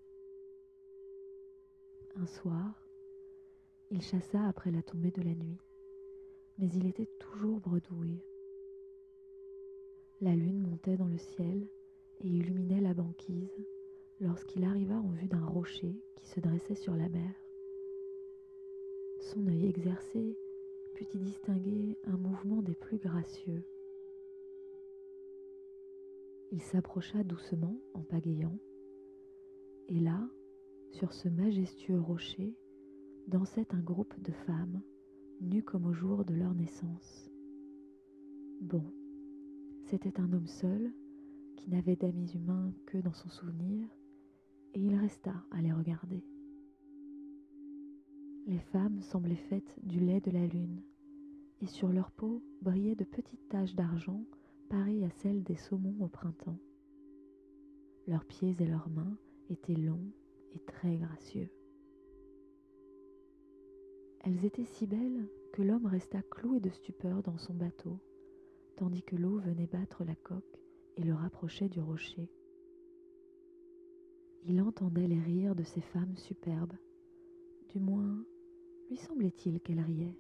Un 2.17 2.27
soir, 2.27 2.86
il 3.91 4.03
chassa 4.03 4.45
après 4.47 4.71
la 4.71 4.83
tombée 4.83 5.13
de 5.13 5.23
la 5.23 5.35
nuit, 5.35 5.61
mais 6.59 6.69
il 6.75 6.87
était 6.87 7.09
toujours 7.19 7.61
bredouille. 7.61 8.21
La 10.21 10.35
lune 10.35 10.61
montait 10.61 10.97
dans 10.97 11.09
le 11.09 11.19
ciel 11.19 11.69
et 12.21 12.27
illuminait 12.27 12.81
la 12.81 12.95
banquise 12.95 13.65
lorsqu'il 14.21 14.65
arriva 14.65 14.97
en 14.97 15.11
vue 15.11 15.29
d'un 15.29 15.45
rocher 15.45 15.95
qui 16.17 16.27
se 16.27 16.41
dressait 16.41 16.75
sur 16.75 16.97
la 16.97 17.09
mer. 17.09 17.35
Son 19.21 19.47
œil 19.47 19.67
exercé 19.67 20.37
put 20.95 21.07
y 21.15 21.19
distinguer 21.19 21.99
un 22.05 22.17
mouvement 22.17 22.63
des 22.63 22.75
plus 22.75 22.99
gracieux. 22.99 23.63
Il 26.51 26.63
s'approcha 26.63 27.23
doucement 27.23 27.79
en 27.93 28.03
pagayant, 28.03 28.59
et 29.89 30.01
là, 30.01 30.29
sur 30.91 31.13
ce 31.13 31.29
majestueux 31.29 32.01
rocher, 32.01 32.55
dansait 33.27 33.67
un 33.75 33.81
groupe 33.81 34.15
de 34.23 34.33
femmes, 34.33 34.81
nues 35.41 35.63
comme 35.63 35.87
au 35.87 35.93
jour 35.93 36.25
de 36.25 36.35
leur 36.35 36.55
naissance. 36.55 37.31
Bon, 38.61 38.85
c'était 39.85 40.21
un 40.21 40.33
homme 40.33 40.47
seul, 40.47 40.93
qui 41.57 41.71
n'avait 41.71 41.97
d'amis 41.97 42.31
humains 42.35 42.73
que 42.87 42.99
dans 42.99 43.13
son 43.13 43.29
souvenir, 43.29 43.89
et 44.75 44.81
il 44.81 44.95
resta 44.97 45.35
à 45.51 45.61
les 45.61 45.73
regarder. 45.73 46.23
Les 48.47 48.61
femmes 48.61 49.01
semblaient 49.03 49.35
faites 49.35 49.75
du 49.83 49.99
lait 49.99 50.21
de 50.21 50.31
la 50.31 50.47
lune, 50.47 50.83
et 51.61 51.67
sur 51.67 51.89
leur 51.89 52.13
peau 52.13 52.43
brillaient 52.63 52.95
de 52.95 53.05
petites 53.05 53.49
taches 53.49 53.75
d'argent 53.75 54.25
pareilles 54.69 55.05
à 55.05 55.11
celles 55.11 55.43
des 55.43 55.57
saumons 55.57 55.97
au 56.01 56.09
printemps. 56.09 56.59
Leurs 58.07 58.25
pieds 58.25 58.55
et 58.61 58.67
leurs 58.67 58.89
mains 58.89 59.17
étaient 59.51 59.75
longs 59.75 60.13
et 60.55 60.61
très 60.61 60.97
gracieux. 60.97 61.51
Elles 64.27 64.45
étaient 64.45 64.65
si 64.65 64.89
belles 64.89 65.29
que 65.53 65.63
l'homme 65.63 65.87
resta 65.87 66.21
cloué 66.21 66.59
de 66.59 66.69
stupeur 66.69 67.23
dans 67.23 67.39
son 67.39 67.55
bateau, 67.55 68.01
tandis 68.75 69.05
que 69.05 69.15
l'eau 69.15 69.39
venait 69.39 69.69
battre 69.69 70.03
la 70.03 70.17
coque 70.17 70.61
et 70.97 71.05
le 71.05 71.15
rapprochait 71.15 71.69
du 71.69 71.79
rocher. 71.79 72.29
Il 74.45 74.61
entendait 74.61 75.07
les 75.07 75.21
rires 75.21 75.55
de 75.55 75.63
ces 75.63 75.81
femmes 75.81 76.17
superbes, 76.17 76.77
du 77.69 77.79
moins 77.79 78.25
lui 78.91 78.97
semblait-il 78.97 79.61
qu'elles 79.61 79.81
riaient, 79.81 80.19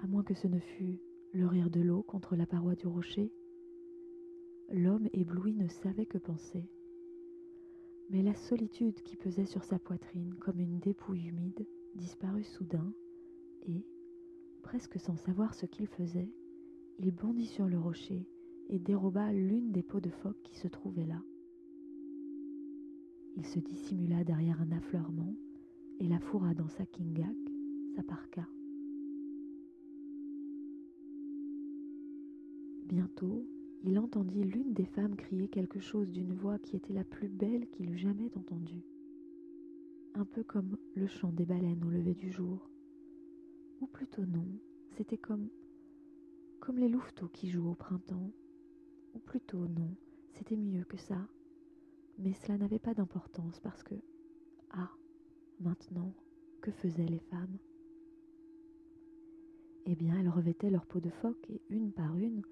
à 0.00 0.06
moins 0.06 0.22
que 0.22 0.34
ce 0.34 0.46
ne 0.46 0.60
fût 0.60 1.00
le 1.32 1.46
rire 1.46 1.70
de 1.70 1.80
l'eau 1.80 2.02
contre 2.02 2.36
la 2.36 2.44
paroi 2.44 2.74
du 2.74 2.86
rocher. 2.86 3.32
L'homme 4.68 5.08
ébloui 5.14 5.54
ne 5.54 5.68
savait 5.68 6.04
que 6.04 6.18
penser. 6.18 6.68
Mais 8.10 8.22
la 8.22 8.34
solitude 8.34 9.00
qui 9.04 9.16
pesait 9.16 9.46
sur 9.46 9.64
sa 9.64 9.78
poitrine 9.78 10.34
comme 10.34 10.60
une 10.60 10.80
dépouille 10.80 11.28
humide 11.28 11.66
disparut 11.94 12.44
soudain, 12.44 12.92
et, 13.66 13.86
presque 14.62 14.98
sans 14.98 15.16
savoir 15.16 15.54
ce 15.54 15.66
qu'il 15.66 15.86
faisait, 15.86 16.30
il 16.98 17.10
bondit 17.10 17.46
sur 17.46 17.66
le 17.66 17.78
rocher 17.78 18.26
et 18.68 18.78
déroba 18.78 19.32
l'une 19.32 19.72
des 19.72 19.82
peaux 19.82 20.00
de 20.00 20.10
phoque 20.10 20.40
qui 20.42 20.56
se 20.56 20.68
trouvait 20.68 21.06
là. 21.06 21.22
Il 23.36 23.46
se 23.46 23.58
dissimula 23.58 24.24
derrière 24.24 24.60
un 24.60 24.72
affleurement 24.72 25.34
et 26.00 26.06
la 26.06 26.18
fourra 26.18 26.54
dans 26.54 26.68
sa 26.68 26.84
kingak, 26.86 27.36
sa 27.96 28.02
parka. 28.02 28.46
Bientôt, 32.86 33.46
il 33.84 33.98
entendit 33.98 34.44
l'une 34.44 34.74
des 34.74 34.84
femmes 34.84 35.16
crier 35.16 35.48
quelque 35.48 35.80
chose 35.80 36.10
d'une 36.10 36.34
voix 36.34 36.58
qui 36.58 36.76
était 36.76 36.92
la 36.92 37.04
plus 37.04 37.28
belle 37.28 37.66
qu'il 37.68 37.90
eût 37.90 37.98
jamais 37.98 38.30
entendue. 38.36 38.84
Un 40.14 40.24
peu 40.24 40.42
comme 40.42 40.76
le 40.94 41.06
chant 41.06 41.32
des 41.32 41.46
baleines 41.46 41.84
au 41.84 41.90
lever 41.90 42.14
du 42.14 42.30
jour. 42.30 42.68
Ou 43.80 43.86
plutôt 43.86 44.24
non, 44.26 44.46
c'était 44.96 45.18
comme 45.18 45.48
comme 46.60 46.78
les 46.78 46.88
louveteaux 46.88 47.28
qui 47.28 47.48
jouent 47.48 47.70
au 47.70 47.74
printemps. 47.74 48.30
Ou 49.14 49.18
plutôt 49.18 49.66
non, 49.66 49.96
c'était 50.32 50.56
mieux 50.56 50.84
que 50.84 50.96
ça. 50.96 51.18
Mais 52.18 52.34
cela 52.34 52.58
n'avait 52.58 52.78
pas 52.78 52.94
d'importance 52.94 53.58
parce 53.60 53.82
que 53.82 53.94
ah, 54.70 54.90
maintenant, 55.60 56.14
que 56.60 56.70
faisaient 56.70 57.06
les 57.06 57.18
femmes? 57.18 57.58
Eh 59.86 59.96
bien, 59.96 60.20
elles 60.20 60.28
revêtaient 60.28 60.70
leur 60.70 60.86
peau 60.86 61.00
de 61.00 61.10
phoque 61.10 61.50
et 61.50 61.60
une 61.68 61.90
par 61.92 62.16
une, 62.16 62.42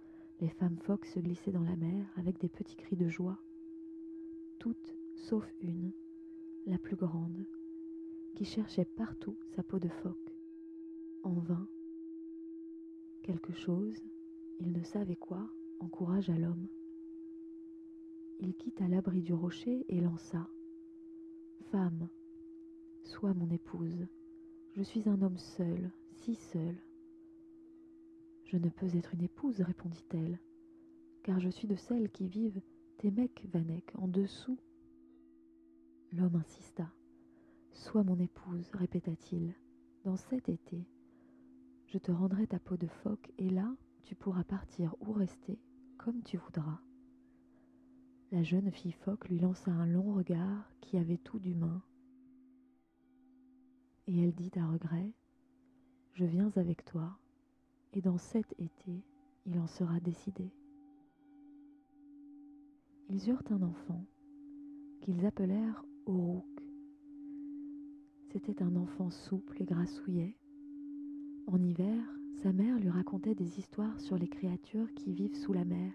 les 0.41 0.49
femmes 0.49 0.79
phoques 0.79 1.07
se 1.07 1.21
glissaient 1.21 1.53
dans 1.53 1.63
la 1.63 1.77
mer 1.77 2.05
avec 2.17 2.41
des 2.41 2.49
petits 2.49 2.77
cris 2.77 2.97
de 2.97 3.09
joie. 3.09 3.39
Toutes 4.59 4.97
sauf 5.15 5.47
une, 5.61 5.93
la 6.67 6.79
plus 6.79 6.97
grande, 6.97 7.47
qui 8.35 8.45
cherchait 8.45 8.85
partout 8.85 9.37
sa 9.55 9.63
peau 9.63 9.79
de 9.79 9.89
phoque. 9.89 10.35
En 11.23 11.35
vain. 11.35 11.69
Quelque 13.23 13.53
chose, 13.53 14.01
il 14.61 14.73
ne 14.73 14.83
savait 14.83 15.17
quoi, 15.17 15.51
encouragea 15.81 16.37
l'homme. 16.37 16.69
Il 18.41 18.55
quitta 18.55 18.89
l'abri 18.89 19.23
du 19.23 19.35
rocher 19.35 19.85
et 19.89 20.01
lança. 20.01 20.49
Femme, 21.71 22.09
sois 23.05 23.35
mon 23.35 23.51
épouse. 23.51 24.07
Je 24.77 24.83
suis 24.83 25.09
un 25.09 25.21
homme 25.21 25.39
seul, 25.39 25.91
si 26.13 26.35
seul. 26.35 26.77
Je 28.45 28.57
ne 28.57 28.69
peux 28.69 28.97
être 28.97 29.15
une 29.15 29.25
épouse, 29.25 29.61
répondit-elle, 29.61 30.41
car 31.23 31.39
je 31.39 31.51
suis 31.51 31.69
de 31.69 31.77
celles 31.77 32.11
qui 32.11 32.27
vivent 32.27 32.61
Témec 32.99 33.47
Vanek 33.53 33.93
en 33.97 34.09
dessous. 34.09 34.59
L'homme 36.13 36.37
insista. 36.37 36.91
Sois 37.73 38.05
mon 38.05 38.19
épouse, 38.19 38.71
répéta-t-il. 38.75 39.55
Dans 40.05 40.17
cet 40.17 40.49
été, 40.49 40.87
je 41.87 41.99
te 41.99 42.11
rendrai 42.11 42.47
ta 42.47 42.59
peau 42.59 42.77
de 42.77 42.87
phoque 42.87 43.31
et 43.39 43.51
là, 43.51 43.75
tu 44.03 44.15
pourras 44.15 44.45
partir 44.45 44.95
ou 45.01 45.13
rester 45.13 45.59
comme 45.99 46.23
tu 46.23 46.37
voudras. 46.37 46.81
La 48.33 48.43
jeune 48.43 48.71
fille 48.71 48.93
phoque 48.93 49.29
lui 49.29 49.39
lança 49.39 49.71
un 49.71 49.87
long 49.87 50.15
regard 50.15 50.71
qui 50.81 50.97
avait 50.97 51.19
tout 51.19 51.39
d'humain. 51.39 51.83
Et 54.07 54.23
elle 54.23 54.35
dit 54.35 54.53
à 54.57 54.67
regret 54.67 55.13
Je 56.15 56.25
viens 56.25 56.53
avec 56.57 56.85
toi 56.85 57.19
et 57.93 58.01
dans 58.01 58.19
cet 58.19 58.53
été, 58.59 59.05
il 59.47 59.59
en 59.59 59.67
sera 59.67 59.99
décidé. 60.01 60.51
Ils 63.09 63.29
eurent 63.29 63.43
un 63.51 63.63
enfant 63.63 64.05
qu'ils 65.01 65.27
appelèrent 65.27 65.85
Orouk. 66.07 66.60
C'était 68.33 68.63
un 68.63 68.77
enfant 68.77 69.11
souple 69.11 69.61
et 69.61 69.65
grassouillet. 69.65 70.37
En 71.49 71.61
hiver, 71.61 72.01
sa 72.45 72.53
mère 72.53 72.79
lui 72.79 72.89
racontait 72.89 73.35
des 73.35 73.59
histoires 73.59 73.99
sur 73.99 74.17
les 74.17 74.29
créatures 74.29 74.95
qui 74.95 75.13
vivent 75.13 75.35
sous 75.35 75.53
la 75.53 75.65
mer, 75.65 75.93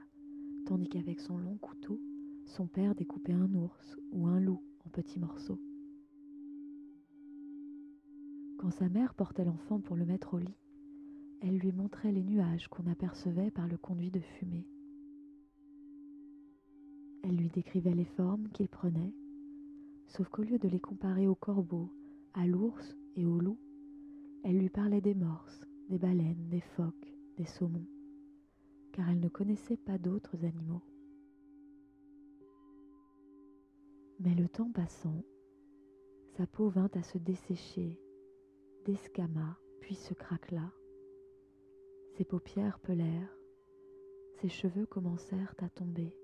tandis 0.65 0.89
qu'avec 0.89 1.21
son 1.21 1.37
long 1.37 1.57
couteau, 1.57 1.97
son 2.45 2.67
père 2.67 2.93
découpait 2.93 3.31
un 3.31 3.53
ours 3.55 3.95
ou 4.11 4.27
un 4.27 4.41
loup 4.41 4.61
en 4.85 4.89
petits 4.89 5.19
morceaux. 5.19 5.61
Quand 8.57 8.71
sa 8.71 8.89
mère 8.89 9.13
portait 9.13 9.45
l'enfant 9.45 9.79
pour 9.79 9.95
le 9.95 10.05
mettre 10.05 10.33
au 10.33 10.39
lit, 10.39 10.57
elle 11.39 11.57
lui 11.57 11.71
montrait 11.71 12.11
les 12.11 12.23
nuages 12.23 12.67
qu'on 12.67 12.87
apercevait 12.87 13.51
par 13.51 13.69
le 13.69 13.77
conduit 13.77 14.11
de 14.11 14.19
fumée. 14.19 14.67
Elle 17.23 17.37
lui 17.37 17.49
décrivait 17.49 17.95
les 17.95 18.05
formes 18.05 18.49
qu'il 18.49 18.67
prenait, 18.67 19.13
sauf 20.07 20.27
qu'au 20.27 20.43
lieu 20.43 20.59
de 20.59 20.67
les 20.67 20.81
comparer 20.81 21.27
au 21.27 21.35
corbeau, 21.35 21.89
à 22.35 22.45
l'ours 22.45 22.95
et 23.15 23.25
au 23.25 23.39
loup, 23.39 23.57
elle 24.43 24.57
lui 24.57 24.69
parlait 24.69 25.01
des 25.01 25.15
morses, 25.15 25.65
des 25.89 25.97
baleines, 25.97 26.49
des 26.49 26.61
phoques, 26.61 27.15
des 27.37 27.45
saumons, 27.45 27.87
car 28.91 29.09
elle 29.09 29.21
ne 29.21 29.29
connaissait 29.29 29.77
pas 29.77 29.97
d'autres 29.97 30.43
animaux. 30.43 30.83
Mais 34.19 34.35
le 34.35 34.49
temps 34.49 34.71
passant, 34.71 35.23
sa 36.37 36.45
peau 36.45 36.67
vint 36.67 36.89
à 36.93 37.03
se 37.03 37.17
dessécher, 37.17 37.99
descama, 38.85 39.57
puis 39.79 39.95
se 39.95 40.13
craquela. 40.13 40.73
Ses 42.17 42.25
paupières 42.25 42.79
pelèrent, 42.79 43.33
ses 44.41 44.49
cheveux 44.49 44.85
commencèrent 44.85 45.55
à 45.59 45.69
tomber. 45.69 46.17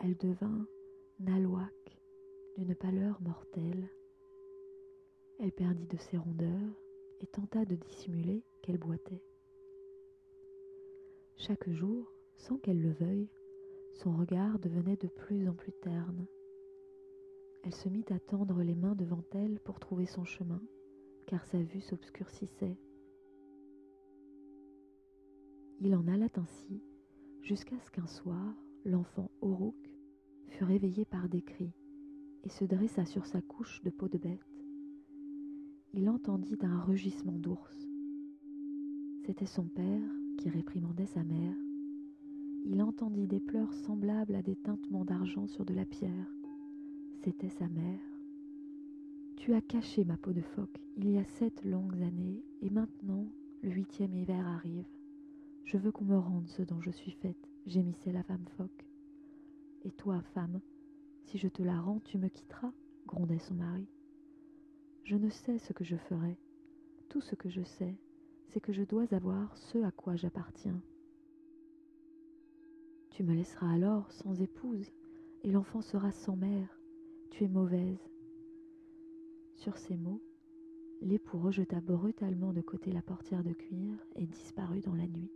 Elle 0.00 0.16
devint 0.16 0.66
nalouac 1.18 1.72
d'une 2.58 2.74
pâleur 2.74 3.20
mortelle. 3.22 3.88
Elle 5.38 5.52
perdit 5.52 5.86
de 5.86 5.96
ses 5.96 6.16
rondeurs 6.16 6.76
et 7.20 7.26
tenta 7.26 7.64
de 7.64 7.74
dissimuler 7.74 8.42
qu'elle 8.62 8.78
boitait. 8.78 9.22
Chaque 11.36 11.68
jour, 11.70 12.12
sans 12.36 12.58
qu'elle 12.58 12.80
le 12.80 12.92
veuille, 12.92 13.28
son 13.94 14.16
regard 14.16 14.58
devenait 14.58 14.96
de 14.96 15.08
plus 15.08 15.48
en 15.48 15.54
plus 15.54 15.72
terne. 15.72 16.26
Elle 17.64 17.74
se 17.74 17.88
mit 17.88 18.04
à 18.10 18.18
tendre 18.18 18.62
les 18.62 18.74
mains 18.74 18.94
devant 18.94 19.24
elle 19.32 19.60
pour 19.60 19.80
trouver 19.80 20.06
son 20.06 20.24
chemin, 20.24 20.62
car 21.26 21.44
sa 21.46 21.58
vue 21.58 21.80
s'obscurcissait 21.80 22.76
il 25.84 25.96
en 25.96 26.06
alla 26.06 26.28
ainsi 26.36 26.80
jusqu'à 27.40 27.76
ce 27.80 27.90
qu'un 27.90 28.06
soir, 28.06 28.54
l'enfant 28.84 29.28
Orouk 29.40 29.74
fut 30.46 30.62
réveillé 30.62 31.04
par 31.04 31.28
des 31.28 31.42
cris 31.42 31.72
et 32.44 32.48
se 32.48 32.64
dressa 32.64 33.04
sur 33.04 33.26
sa 33.26 33.42
couche 33.42 33.82
de 33.82 33.90
peau 33.90 34.06
de 34.06 34.18
bête. 34.18 34.51
Il 35.94 36.08
entendit 36.08 36.56
un 36.62 36.80
rugissement 36.80 37.38
d'ours. 37.38 37.86
C'était 39.26 39.44
son 39.44 39.64
père 39.64 40.10
qui 40.38 40.48
réprimandait 40.48 41.06
sa 41.06 41.22
mère. 41.22 41.54
Il 42.64 42.82
entendit 42.82 43.26
des 43.26 43.40
pleurs 43.40 43.74
semblables 43.74 44.34
à 44.34 44.42
des 44.42 44.56
tintements 44.56 45.04
d'argent 45.04 45.46
sur 45.46 45.66
de 45.66 45.74
la 45.74 45.84
pierre. 45.84 46.34
C'était 47.22 47.50
sa 47.50 47.68
mère. 47.68 48.00
Tu 49.36 49.52
as 49.52 49.60
caché 49.60 50.06
ma 50.06 50.16
peau 50.16 50.32
de 50.32 50.40
phoque 50.40 50.80
il 50.96 51.10
y 51.10 51.18
a 51.18 51.24
sept 51.24 51.62
longues 51.64 52.02
années, 52.02 52.42
et 52.62 52.70
maintenant 52.70 53.26
le 53.62 53.70
huitième 53.70 54.14
hiver 54.14 54.46
arrive. 54.46 54.86
Je 55.64 55.76
veux 55.76 55.92
qu'on 55.92 56.04
me 56.04 56.18
rende 56.18 56.48
ce 56.48 56.62
dont 56.62 56.80
je 56.80 56.90
suis 56.90 57.12
faite, 57.12 57.50
gémissait 57.66 58.12
la 58.12 58.22
femme 58.22 58.46
phoque. 58.56 58.86
Et 59.84 59.90
toi, 59.90 60.22
femme, 60.34 60.60
si 61.24 61.36
je 61.36 61.48
te 61.48 61.62
la 61.62 61.78
rends, 61.78 62.00
tu 62.00 62.16
me 62.16 62.28
quitteras, 62.28 62.72
grondait 63.06 63.38
son 63.38 63.54
mari. 63.54 63.86
Je 65.04 65.16
ne 65.16 65.30
sais 65.30 65.58
ce 65.58 65.72
que 65.72 65.84
je 65.84 65.96
ferai. 65.96 66.38
Tout 67.08 67.20
ce 67.20 67.34
que 67.34 67.48
je 67.48 67.62
sais, 67.62 67.96
c'est 68.48 68.60
que 68.60 68.72
je 68.72 68.82
dois 68.82 69.12
avoir 69.12 69.56
ce 69.56 69.78
à 69.78 69.90
quoi 69.90 70.16
j'appartiens. 70.16 70.80
Tu 73.10 73.24
me 73.24 73.34
laisseras 73.34 73.70
alors 73.70 74.10
sans 74.12 74.40
épouse, 74.40 74.90
et 75.42 75.50
l'enfant 75.50 75.82
sera 75.82 76.12
sans 76.12 76.36
mère. 76.36 76.80
Tu 77.30 77.44
es 77.44 77.48
mauvaise. 77.48 77.98
Sur 79.56 79.76
ces 79.76 79.96
mots, 79.96 80.22
l'époux 81.00 81.38
rejeta 81.38 81.80
brutalement 81.80 82.52
de 82.52 82.60
côté 82.60 82.92
la 82.92 83.02
portière 83.02 83.42
de 83.42 83.52
cuir 83.52 83.98
et 84.14 84.26
disparut 84.26 84.80
dans 84.80 84.94
la 84.94 85.06
nuit. 85.06 85.32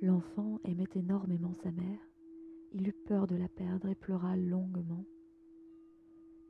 L'enfant 0.00 0.58
aimait 0.64 0.88
énormément 0.94 1.54
sa 1.54 1.70
mère. 1.70 2.00
Il 2.72 2.88
eut 2.88 2.96
peur 3.06 3.26
de 3.26 3.36
la 3.36 3.48
perdre 3.48 3.88
et 3.88 3.94
pleura 3.94 4.36
longuement. 4.36 5.04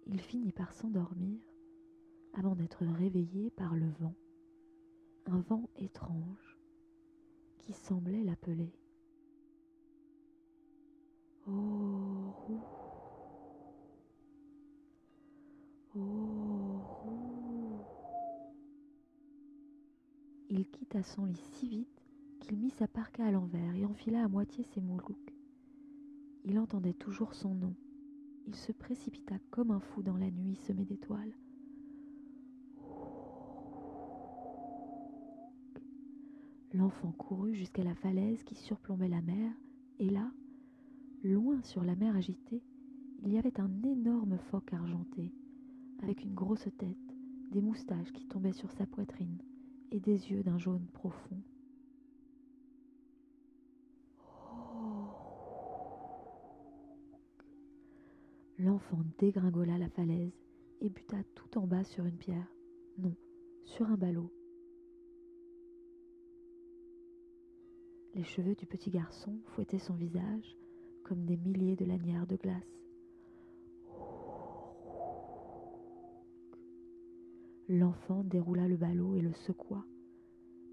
Il 0.07 0.21
finit 0.21 0.53
par 0.53 0.73
s'endormir 0.73 1.41
avant 2.35 2.55
d'être 2.55 2.85
réveillé 2.85 3.51
par 3.51 3.75
le 3.75 3.89
vent, 4.01 4.15
un 5.27 5.41
vent 5.41 5.71
étrange 5.77 6.59
qui 7.59 7.73
semblait 7.73 8.23
l'appeler. 8.23 8.73
Oh, 11.47 12.35
oh, 15.97 16.81
Il 20.51 20.69
quitta 20.69 21.03
son 21.03 21.25
lit 21.25 21.37
si 21.53 21.69
vite 21.69 22.05
qu'il 22.41 22.59
mit 22.59 22.71
sa 22.71 22.87
parka 22.87 23.25
à 23.25 23.31
l'envers 23.31 23.75
et 23.75 23.87
enfila 23.87 24.25
à 24.25 24.29
moitié 24.29 24.65
ses 24.65 24.81
moulouks. 24.81 25.35
il 26.45 26.59
entendait 26.59 26.93
toujours 26.93 27.35
son 27.35 27.55
nom. 27.55 27.75
Il 28.47 28.55
se 28.55 28.73
précipita 28.73 29.37
comme 29.51 29.71
un 29.71 29.81
fou 29.81 30.03
dans 30.03 30.17
la 30.17 30.31
nuit 30.31 30.57
semée 30.57 30.85
d'étoiles. 30.85 31.35
L'enfant 36.73 37.13
courut 37.13 37.55
jusqu'à 37.55 37.85
la 37.85 37.95
falaise 37.95 38.43
qui 38.43 38.55
surplombait 38.57 39.09
la 39.09 39.23
mer, 39.23 39.53
et 39.99 40.11
là, 40.11 40.31
loin 41.23 41.63
sur 41.63 41.85
la 41.85 41.95
mer 41.95 42.17
agitée, 42.17 42.63
il 43.23 43.33
y 43.33 43.39
avait 43.39 43.61
un 43.61 43.71
énorme 43.83 44.39
phoque 44.51 44.73
argenté, 44.73 45.33
avec 46.03 46.23
une 46.23 46.35
grosse 46.35 46.69
tête, 46.77 47.17
des 47.53 47.63
moustaches 47.63 48.13
qui 48.13 48.27
tombaient 48.27 48.53
sur 48.53 48.71
sa 48.73 48.87
poitrine 48.87 49.39
et 49.93 50.01
des 50.01 50.31
yeux 50.31 50.43
d'un 50.43 50.59
jaune 50.59 50.87
profond. 50.93 51.41
L'enfant 58.65 59.01
dégringola 59.19 59.77
la 59.77 59.91
falaise 59.91 60.33
et 60.81 60.89
buta 60.89 61.19
tout 61.35 61.59
en 61.59 61.67
bas 61.67 61.85
sur 61.85 62.07
une 62.07 62.17
pierre. 62.17 62.51
Non, 62.97 63.15
sur 63.65 63.87
un 63.89 63.97
ballot. 63.99 64.33
Les 68.15 68.25
cheveux 68.25 68.55
du 68.55 68.65
petit 68.65 68.91
garçon 68.91 69.39
fouettaient 69.49 69.79
son 69.79 69.93
visage 69.93 70.57
comme 71.03 71.27
des 71.27 71.37
milliers 71.37 71.77
de 71.77 71.85
lanières 71.85 72.27
de 72.27 72.37
glace. 72.37 72.81
L'enfant 77.69 78.25
déroula 78.25 78.67
le 78.67 78.79
ballot 78.79 79.15
et 79.15 79.21
le 79.21 79.35
secoua. 79.35 79.85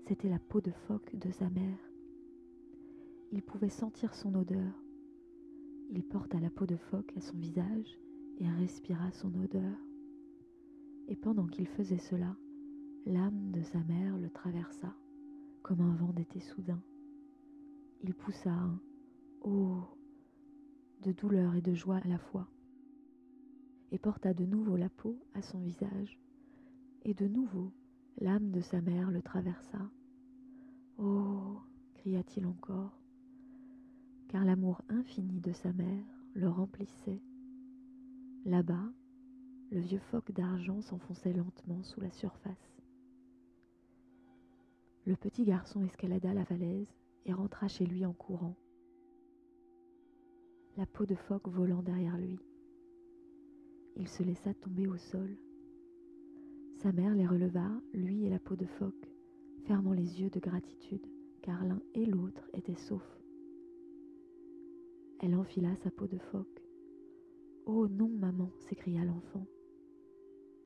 C'était 0.07 0.29
la 0.29 0.39
peau 0.39 0.61
de 0.61 0.71
phoque 0.71 1.13
de 1.17 1.29
sa 1.31 1.49
mère. 1.49 1.91
Il 3.33 3.41
pouvait 3.41 3.67
sentir 3.67 4.15
son 4.15 4.33
odeur. 4.35 4.81
Il 5.91 6.03
porta 6.03 6.39
la 6.39 6.49
peau 6.49 6.65
de 6.65 6.77
phoque 6.77 7.13
à 7.17 7.21
son 7.21 7.37
visage 7.37 7.99
et 8.39 8.49
respira 8.49 9.11
son 9.11 9.33
odeur. 9.35 9.77
Et 11.07 11.15
pendant 11.15 11.47
qu'il 11.47 11.67
faisait 11.67 11.97
cela, 11.97 12.35
l'âme 13.05 13.51
de 13.51 13.61
sa 13.61 13.79
mère 13.83 14.17
le 14.17 14.29
traversa 14.29 14.95
comme 15.61 15.81
un 15.81 15.95
vent 15.95 16.13
d'été 16.13 16.39
soudain 16.39 16.81
il 18.03 18.13
poussa 18.13 18.51
un 18.51 18.79
Oh 19.43 19.81
de 21.01 21.11
douleur 21.11 21.55
et 21.55 21.61
de 21.61 21.73
joie 21.73 21.97
à 21.97 22.07
la 22.07 22.19
fois, 22.19 22.47
et 23.91 23.97
porta 23.97 24.33
de 24.33 24.45
nouveau 24.45 24.77
la 24.77 24.89
peau 24.89 25.17
à 25.33 25.41
son 25.41 25.59
visage, 25.59 26.19
et 27.03 27.13
de 27.15 27.27
nouveau 27.27 27.71
l'âme 28.19 28.51
de 28.51 28.61
sa 28.61 28.81
mère 28.81 29.09
le 29.09 29.21
traversa. 29.21 29.79
Oh 30.99 31.59
cria-t-il 31.95 32.45
encore, 32.45 33.00
car 34.31 34.45
l'amour 34.45 34.81
infini 34.87 35.41
de 35.41 35.51
sa 35.51 35.73
mère 35.73 36.05
le 36.35 36.47
remplissait. 36.47 37.21
Là-bas, 38.45 38.89
le 39.71 39.81
vieux 39.81 39.99
phoque 39.99 40.31
d'argent 40.31 40.81
s'enfonçait 40.81 41.33
lentement 41.33 41.83
sous 41.83 41.99
la 41.99 42.11
surface. 42.11 42.81
Le 45.05 45.17
petit 45.17 45.43
garçon 45.43 45.83
escalada 45.83 46.33
la 46.33 46.45
falaise 46.45 46.87
et 47.25 47.33
rentra 47.33 47.67
chez 47.67 47.85
lui 47.85 48.05
en 48.05 48.13
courant, 48.13 48.55
la 50.77 50.85
peau 50.85 51.05
de 51.05 51.15
phoque 51.15 51.49
volant 51.49 51.81
derrière 51.81 52.17
lui. 52.17 52.39
Il 53.97 54.07
se 54.07 54.23
laissa 54.23 54.53
tomber 54.53 54.87
au 54.87 54.95
sol. 54.95 55.37
Sa 56.77 56.93
mère 56.93 57.13
les 57.13 57.27
releva, 57.27 57.69
lui 57.93 58.25
et 58.25 58.29
la 58.29 58.39
peau 58.39 58.55
de 58.55 58.65
phoque, 58.65 59.11
fermant 59.65 59.91
les 59.91 60.21
yeux 60.21 60.29
de 60.29 60.39
gratitude, 60.39 61.05
car 61.41 61.65
l'un 61.65 61.81
et 61.93 62.05
l'autre 62.05 62.49
étaient 62.53 62.75
saufs. 62.75 63.20
Elle 65.23 65.35
enfila 65.35 65.75
sa 65.75 65.91
peau 65.91 66.07
de 66.07 66.17
phoque. 66.17 66.63
Oh 67.67 67.87
non, 67.87 68.07
maman, 68.07 68.51
s'écria 68.57 69.05
l'enfant. 69.05 69.45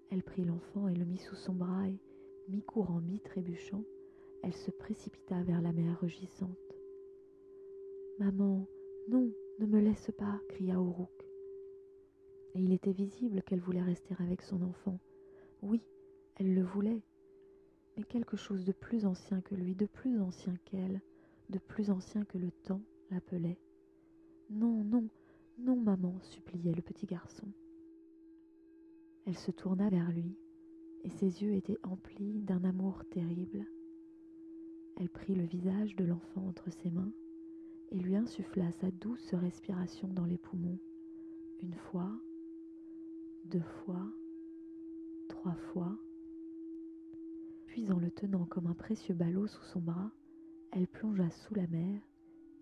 Elle 0.10 0.24
prit 0.24 0.46
l'enfant 0.46 0.88
et 0.88 0.96
le 0.96 1.04
mit 1.04 1.18
sous 1.18 1.36
son 1.36 1.54
bras 1.54 1.90
et, 1.90 2.00
mi-courant, 2.48 3.02
mi-trébuchant, 3.02 3.84
elle 4.44 4.54
se 4.54 4.72
précipita 4.72 5.44
vers 5.44 5.62
la 5.62 5.74
mer 5.74 6.00
rugissante. 6.00 6.56
Maman, 8.18 8.66
non, 9.10 9.30
ne 9.60 9.66
me 9.66 9.82
laisse 9.82 10.10
pas, 10.18 10.40
cria 10.48 10.80
Ourouk. 10.80 11.10
Et 12.54 12.62
il 12.62 12.72
était 12.72 12.94
visible 12.94 13.42
qu'elle 13.42 13.60
voulait 13.60 13.82
rester 13.82 14.16
avec 14.20 14.42
son 14.42 14.62
enfant. 14.62 15.00
Oui, 15.64 15.82
elle 16.38 16.54
le 16.54 16.64
voulait. 16.64 17.04
Mais 17.98 18.04
quelque 18.04 18.38
chose 18.38 18.64
de 18.64 18.72
plus 18.72 19.06
ancien 19.06 19.42
que 19.42 19.56
lui, 19.56 19.76
de 19.76 19.86
plus 19.86 20.22
ancien 20.22 20.56
qu'elle, 20.64 21.02
de 21.50 21.60
plus 21.60 21.90
ancien 21.90 22.24
que 22.24 22.38
le 22.38 22.52
temps, 22.52 22.82
l'appelait. 23.12 23.60
Non, 24.50 24.84
non, 24.84 25.08
non, 25.58 25.76
maman, 25.76 26.20
suppliait 26.22 26.74
le 26.74 26.82
petit 26.82 27.06
garçon. 27.06 27.48
Elle 29.26 29.38
se 29.38 29.52
tourna 29.52 29.90
vers 29.90 30.12
lui, 30.12 30.38
et 31.04 31.10
ses 31.10 31.44
yeux 31.44 31.54
étaient 31.54 31.80
emplis 31.84 32.42
d'un 32.42 32.64
amour 32.64 33.04
terrible. 33.10 33.66
Elle 34.98 35.10
prit 35.10 35.36
le 35.36 35.46
visage 35.46 35.96
de 35.96 36.06
l'enfant 36.06 36.46
entre 36.48 36.70
ses 36.70 36.92
mains 36.92 37.12
et 37.92 37.98
lui 37.98 38.16
insuffla 38.16 38.72
sa 38.72 38.92
douce 38.92 39.34
respiration 39.34 40.08
dans 40.10 40.26
les 40.26 40.38
poumons, 40.38 40.80
une 41.62 41.76
fois, 41.76 42.12
deux 43.46 43.66
fois, 43.84 44.08
trois 45.28 45.56
fois. 45.74 45.98
Puis 47.68 47.92
en 47.92 48.00
le 48.00 48.12
tenant 48.12 48.46
comme 48.46 48.68
un 48.68 48.74
précieux 48.74 49.16
ballot 49.16 49.48
sous 49.48 49.64
son 49.64 49.82
bras, 49.82 50.12
elle 50.72 50.88
plongea 50.88 51.30
sous 51.32 51.56
la 51.56 51.68
mer 51.68 52.02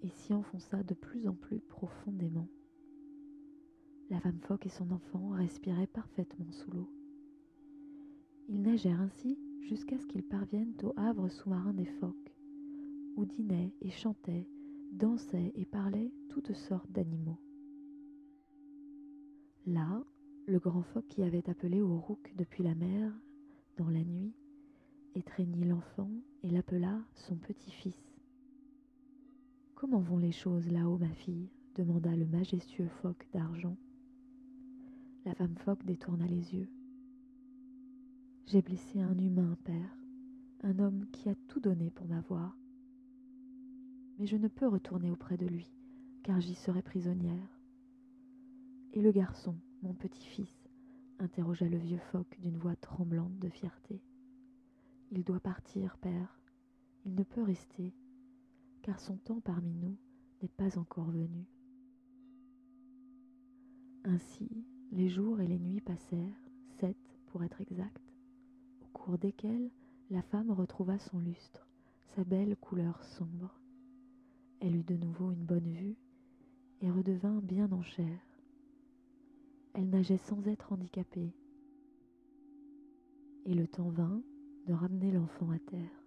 et 0.03 0.09
s'y 0.09 0.33
enfonça 0.33 0.83
de 0.83 0.93
plus 0.93 1.27
en 1.27 1.33
plus 1.33 1.59
profondément. 1.59 2.47
La 4.09 4.19
femme 4.19 4.39
phoque 4.41 4.65
et 4.65 4.69
son 4.69 4.91
enfant 4.91 5.29
respiraient 5.29 5.87
parfaitement 5.87 6.51
sous 6.51 6.71
l'eau. 6.71 6.89
Ils 8.49 8.61
nagèrent 8.61 9.01
ainsi 9.01 9.39
jusqu'à 9.61 9.97
ce 9.97 10.05
qu'ils 10.05 10.23
parviennent 10.23 10.75
au 10.83 10.93
havre 10.97 11.29
sous-marin 11.29 11.73
des 11.73 11.85
phoques, 11.85 12.35
où 13.15 13.25
dînaient 13.25 13.73
et 13.81 13.89
chantaient, 13.89 14.47
dansaient 14.91 15.53
et 15.55 15.65
parlaient 15.65 16.11
toutes 16.29 16.53
sortes 16.53 16.91
d'animaux. 16.91 17.39
Là, 19.65 20.03
le 20.45 20.59
grand 20.59 20.83
phoque 20.83 21.07
qui 21.07 21.23
avait 21.23 21.49
appelé 21.49 21.81
au 21.81 21.97
rouc 21.97 22.33
depuis 22.35 22.63
la 22.63 22.75
mer, 22.75 23.13
dans 23.77 23.89
la 23.89 24.03
nuit, 24.03 24.33
étreignit 25.15 25.63
l'enfant 25.63 26.11
et 26.43 26.49
l'appela 26.49 26.99
son 27.15 27.37
petit-fils. 27.37 28.12
Comment 29.83 29.99
vont 29.99 30.17
les 30.17 30.31
choses 30.31 30.71
là-haut, 30.71 30.97
ma 30.97 31.09
fille 31.09 31.49
demanda 31.75 32.15
le 32.15 32.25
majestueux 32.25 32.87
phoque 33.01 33.27
d'argent. 33.33 33.75
La 35.25 35.35
femme 35.35 35.57
phoque 35.57 35.83
détourna 35.83 36.25
les 36.25 36.55
yeux. 36.55 36.69
J'ai 38.45 38.61
blessé 38.61 39.01
un 39.01 39.17
humain, 39.17 39.57
père, 39.65 39.97
un 40.61 40.79
homme 40.79 41.05
qui 41.11 41.27
a 41.27 41.35
tout 41.49 41.59
donné 41.59 41.89
pour 41.89 42.07
m'avoir. 42.07 42.57
Mais 44.17 44.25
je 44.25 44.37
ne 44.37 44.47
peux 44.47 44.69
retourner 44.69 45.11
auprès 45.11 45.35
de 45.35 45.47
lui, 45.47 45.69
car 46.23 46.39
j'y 46.39 46.55
serai 46.55 46.81
prisonnière. 46.81 47.59
Et 48.93 49.01
le 49.01 49.11
garçon, 49.11 49.57
mon 49.81 49.93
petit-fils, 49.93 50.69
interrogea 51.19 51.67
le 51.67 51.77
vieux 51.77 51.99
phoque 52.13 52.37
d'une 52.39 52.57
voix 52.57 52.77
tremblante 52.77 53.37
de 53.37 53.49
fierté. 53.49 54.01
Il 55.11 55.25
doit 55.25 55.41
partir, 55.41 55.97
père. 55.97 56.39
Il 57.05 57.15
ne 57.15 57.23
peut 57.23 57.43
rester, 57.43 57.93
car 58.83 58.99
son 58.99 59.17
temps 59.17 59.41
parmi 59.41 59.73
nous 59.73 59.97
n'est 60.41 60.47
pas 60.47 60.77
encore 60.77 61.09
venu. 61.09 61.47
Ainsi, 64.03 64.49
les 64.91 65.09
jours 65.09 65.41
et 65.41 65.47
les 65.47 65.59
nuits 65.59 65.81
passèrent, 65.81 66.39
sept 66.79 66.97
pour 67.27 67.43
être 67.43 67.59
exact 67.61 68.13
cours 68.93 69.17
desquelles 69.17 69.69
la 70.11 70.21
femme 70.21 70.51
retrouva 70.51 70.97
son 70.97 71.19
lustre, 71.19 71.67
sa 72.15 72.23
belle 72.23 72.55
couleur 72.55 73.03
sombre. 73.03 73.59
Elle 74.61 74.77
eut 74.77 74.83
de 74.83 74.95
nouveau 74.95 75.31
une 75.31 75.43
bonne 75.43 75.67
vue 75.67 75.97
et 76.81 76.89
redevint 76.89 77.41
bien 77.41 77.69
en 77.71 77.81
chair. 77.81 78.19
Elle 79.73 79.89
nageait 79.89 80.19
sans 80.19 80.47
être 80.47 80.71
handicapée. 80.71 81.33
Et 83.45 83.53
le 83.53 83.67
temps 83.67 83.89
vint 83.89 84.21
de 84.67 84.73
ramener 84.73 85.11
l'enfant 85.11 85.49
à 85.49 85.59
terre. 85.59 86.05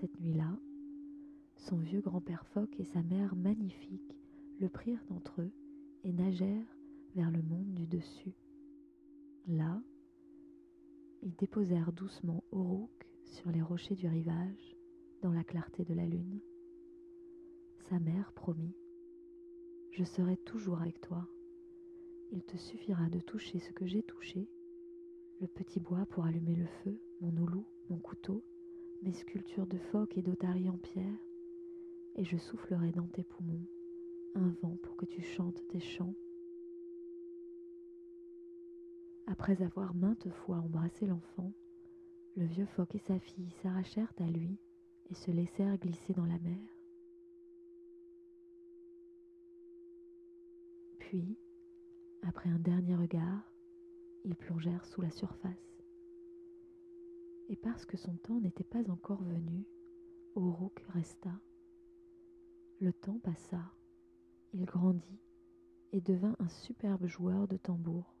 Cette 0.00 0.18
nuit-là, 0.20 0.56
son 1.56 1.76
vieux 1.76 2.00
grand-père 2.00 2.44
phoque 2.46 2.78
et 2.78 2.84
sa 2.84 3.02
mère 3.02 3.34
magnifique 3.36 4.16
le 4.60 4.68
prirent 4.68 5.04
entre 5.10 5.40
eux 5.40 5.52
et 6.04 6.12
nagèrent 6.12 6.76
vers 7.14 7.30
le 7.30 7.42
monde 7.42 7.74
du 7.74 7.86
dessus. 7.86 8.34
Là, 9.46 9.82
ils 11.22 11.34
déposèrent 11.36 11.92
doucement 11.92 12.44
Aurouk 12.50 13.08
sur 13.24 13.50
les 13.50 13.62
rochers 13.62 13.94
du 13.96 14.06
rivage, 14.06 14.76
dans 15.22 15.32
la 15.32 15.44
clarté 15.44 15.84
de 15.84 15.94
la 15.94 16.04
lune. 16.04 16.40
Sa 17.88 17.98
mère 17.98 18.32
promit 18.32 18.76
Je 19.92 20.04
serai 20.04 20.36
toujours 20.36 20.80
avec 20.80 21.00
toi. 21.00 21.26
Il 22.30 22.42
te 22.42 22.56
suffira 22.56 23.08
de 23.08 23.20
toucher 23.20 23.58
ce 23.60 23.72
que 23.72 23.86
j'ai 23.86 24.02
touché 24.02 24.48
le 25.40 25.46
petit 25.46 25.80
bois 25.80 26.06
pour 26.06 26.24
allumer 26.24 26.54
le 26.54 26.66
feu, 26.82 27.00
mon 27.20 27.36
oulou, 27.42 27.66
mon 27.90 27.98
couteau, 27.98 28.44
mes 29.02 29.12
sculptures 29.12 29.66
de 29.66 29.78
phoques 29.78 30.16
et 30.16 30.22
d'otaries 30.22 30.70
en 30.70 30.78
pierre, 30.78 31.18
et 32.16 32.24
je 32.24 32.36
soufflerai 32.36 32.92
dans 32.92 33.06
tes 33.08 33.24
poumons 33.24 33.66
un 34.34 34.48
vent 34.62 34.76
pour 34.82 34.96
que 34.96 35.06
tu 35.06 35.22
chantes 35.22 35.66
tes 35.68 35.80
chants. 35.80 36.14
Après 39.26 39.62
avoir 39.62 39.94
maintes 39.94 40.28
fois 40.30 40.56
embrassé 40.56 41.06
l'enfant, 41.06 41.52
le 42.36 42.44
vieux 42.44 42.66
phoque 42.66 42.94
et 42.94 43.00
sa 43.00 43.18
fille 43.18 43.50
s'arrachèrent 43.62 44.12
à 44.18 44.26
lui 44.26 44.58
et 45.10 45.14
se 45.14 45.30
laissèrent 45.30 45.78
glisser 45.78 46.12
dans 46.12 46.26
la 46.26 46.38
mer. 46.40 46.58
Puis, 50.98 51.38
après 52.22 52.50
un 52.50 52.58
dernier 52.58 52.96
regard, 52.96 53.52
ils 54.24 54.36
plongèrent 54.36 54.84
sous 54.86 55.00
la 55.00 55.10
surface. 55.10 55.84
Et 57.48 57.56
parce 57.56 57.84
que 57.84 57.96
son 57.96 58.16
temps 58.16 58.40
n'était 58.40 58.64
pas 58.64 58.82
encore 58.90 59.22
venu, 59.22 59.64
Aurouk 60.34 60.80
resta. 60.94 61.30
Le 62.84 62.92
temps 62.92 63.18
passa, 63.18 63.62
il 64.52 64.66
grandit 64.66 65.22
et 65.92 66.02
devint 66.02 66.36
un 66.38 66.50
superbe 66.50 67.06
joueur 67.06 67.48
de 67.48 67.56
tambour, 67.56 68.14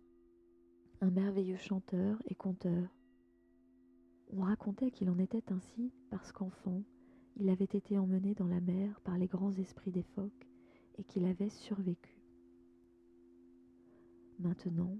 un 1.02 1.10
merveilleux 1.10 1.58
chanteur 1.58 2.16
et 2.24 2.34
conteur. 2.34 2.88
On 4.32 4.40
racontait 4.40 4.90
qu'il 4.90 5.10
en 5.10 5.18
était 5.18 5.52
ainsi 5.52 5.92
parce 6.08 6.32
qu'enfant, 6.32 6.82
il 7.36 7.50
avait 7.50 7.64
été 7.66 7.98
emmené 7.98 8.32
dans 8.34 8.46
la 8.46 8.62
mer 8.62 9.02
par 9.02 9.18
les 9.18 9.26
grands 9.26 9.52
esprits 9.52 9.90
des 9.90 10.02
phoques 10.02 10.48
et 10.96 11.04
qu'il 11.04 11.26
avait 11.26 11.50
survécu. 11.50 12.24
Maintenant, 14.38 14.96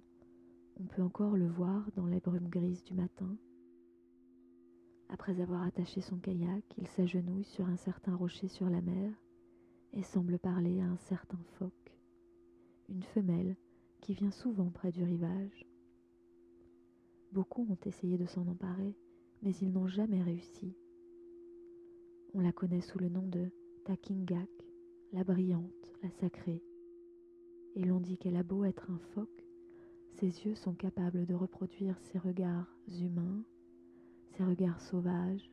on 0.79 0.85
peut 0.85 1.01
encore 1.01 1.39
le 1.39 1.49
voir 1.49 1.91
dans 1.93 2.07
les 2.07 2.21
brumes 2.21 2.51
grises 2.51 2.85
du 2.85 2.93
matin. 2.93 3.35
Après 5.09 5.41
avoir 5.41 5.63
attaché 5.63 6.03
son 6.03 6.19
kayak, 6.19 6.65
il 6.77 6.87
s'agenouille 6.87 7.45
sur 7.45 7.67
un 7.67 7.79
certain 7.79 8.15
rocher 8.15 8.49
sur 8.49 8.69
la 8.69 8.83
mer 8.83 9.11
et 9.95 10.03
semble 10.03 10.39
parler 10.39 10.81
à 10.81 10.87
un 10.87 10.97
certain 10.97 11.43
phoque, 11.59 11.99
une 12.89 13.03
femelle 13.03 13.57
qui 14.01 14.13
vient 14.13 14.31
souvent 14.31 14.71
près 14.71 14.93
du 14.93 15.03
rivage. 15.03 15.67
Beaucoup 17.33 17.67
ont 17.71 17.79
essayé 17.87 18.19
de 18.19 18.27
s'en 18.27 18.47
emparer, 18.47 18.95
mais 19.43 19.55
ils 19.57 19.73
n'ont 19.73 19.89
jamais 19.89 20.23
réussi. 20.23 20.77
On 22.35 22.41
la 22.41 22.53
connaît 22.53 22.81
sous 22.81 22.99
le 22.99 23.09
nom 23.09 23.27
de 23.27 23.51
Takingak, 23.85 24.51
la 25.13 25.25
brillante, 25.25 25.93
la 26.03 26.11
sacrée 26.11 26.63
et 27.77 27.85
l'on 27.85 28.01
dit 28.01 28.19
qu'elle 28.19 28.37
a 28.37 28.43
beau 28.43 28.65
être 28.65 28.91
un 28.91 28.99
phoque, 29.15 29.45
ses 30.11 30.45
yeux 30.45 30.55
sont 30.55 30.75
capables 30.75 31.27
de 31.27 31.35
reproduire 31.35 31.99
ses 31.99 32.19
regards 32.19 32.73
humains, 33.01 33.43
ses 34.37 34.45
regards 34.45 34.81
sauvages, 34.81 35.51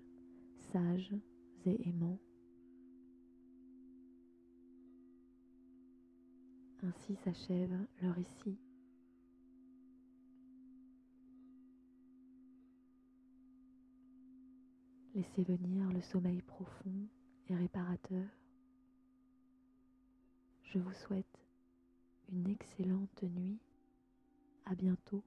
sages 0.72 1.16
et 1.66 1.90
aimants. 1.90 2.20
Ainsi 6.84 7.16
s'achève 7.24 7.88
leur 8.02 8.16
récit. 8.16 8.58
Laissez 15.14 15.44
venir 15.44 15.88
le 15.92 16.02
sommeil 16.02 16.42
profond 16.42 17.08
et 17.50 17.56
réparateur. 17.56 18.26
Je 20.64 20.80
vous 20.80 20.94
souhaite 20.94 21.26
une 22.32 22.48
excellente 22.48 23.24
nuit. 23.24 23.60
À 24.66 24.74
bientôt. 24.74 25.24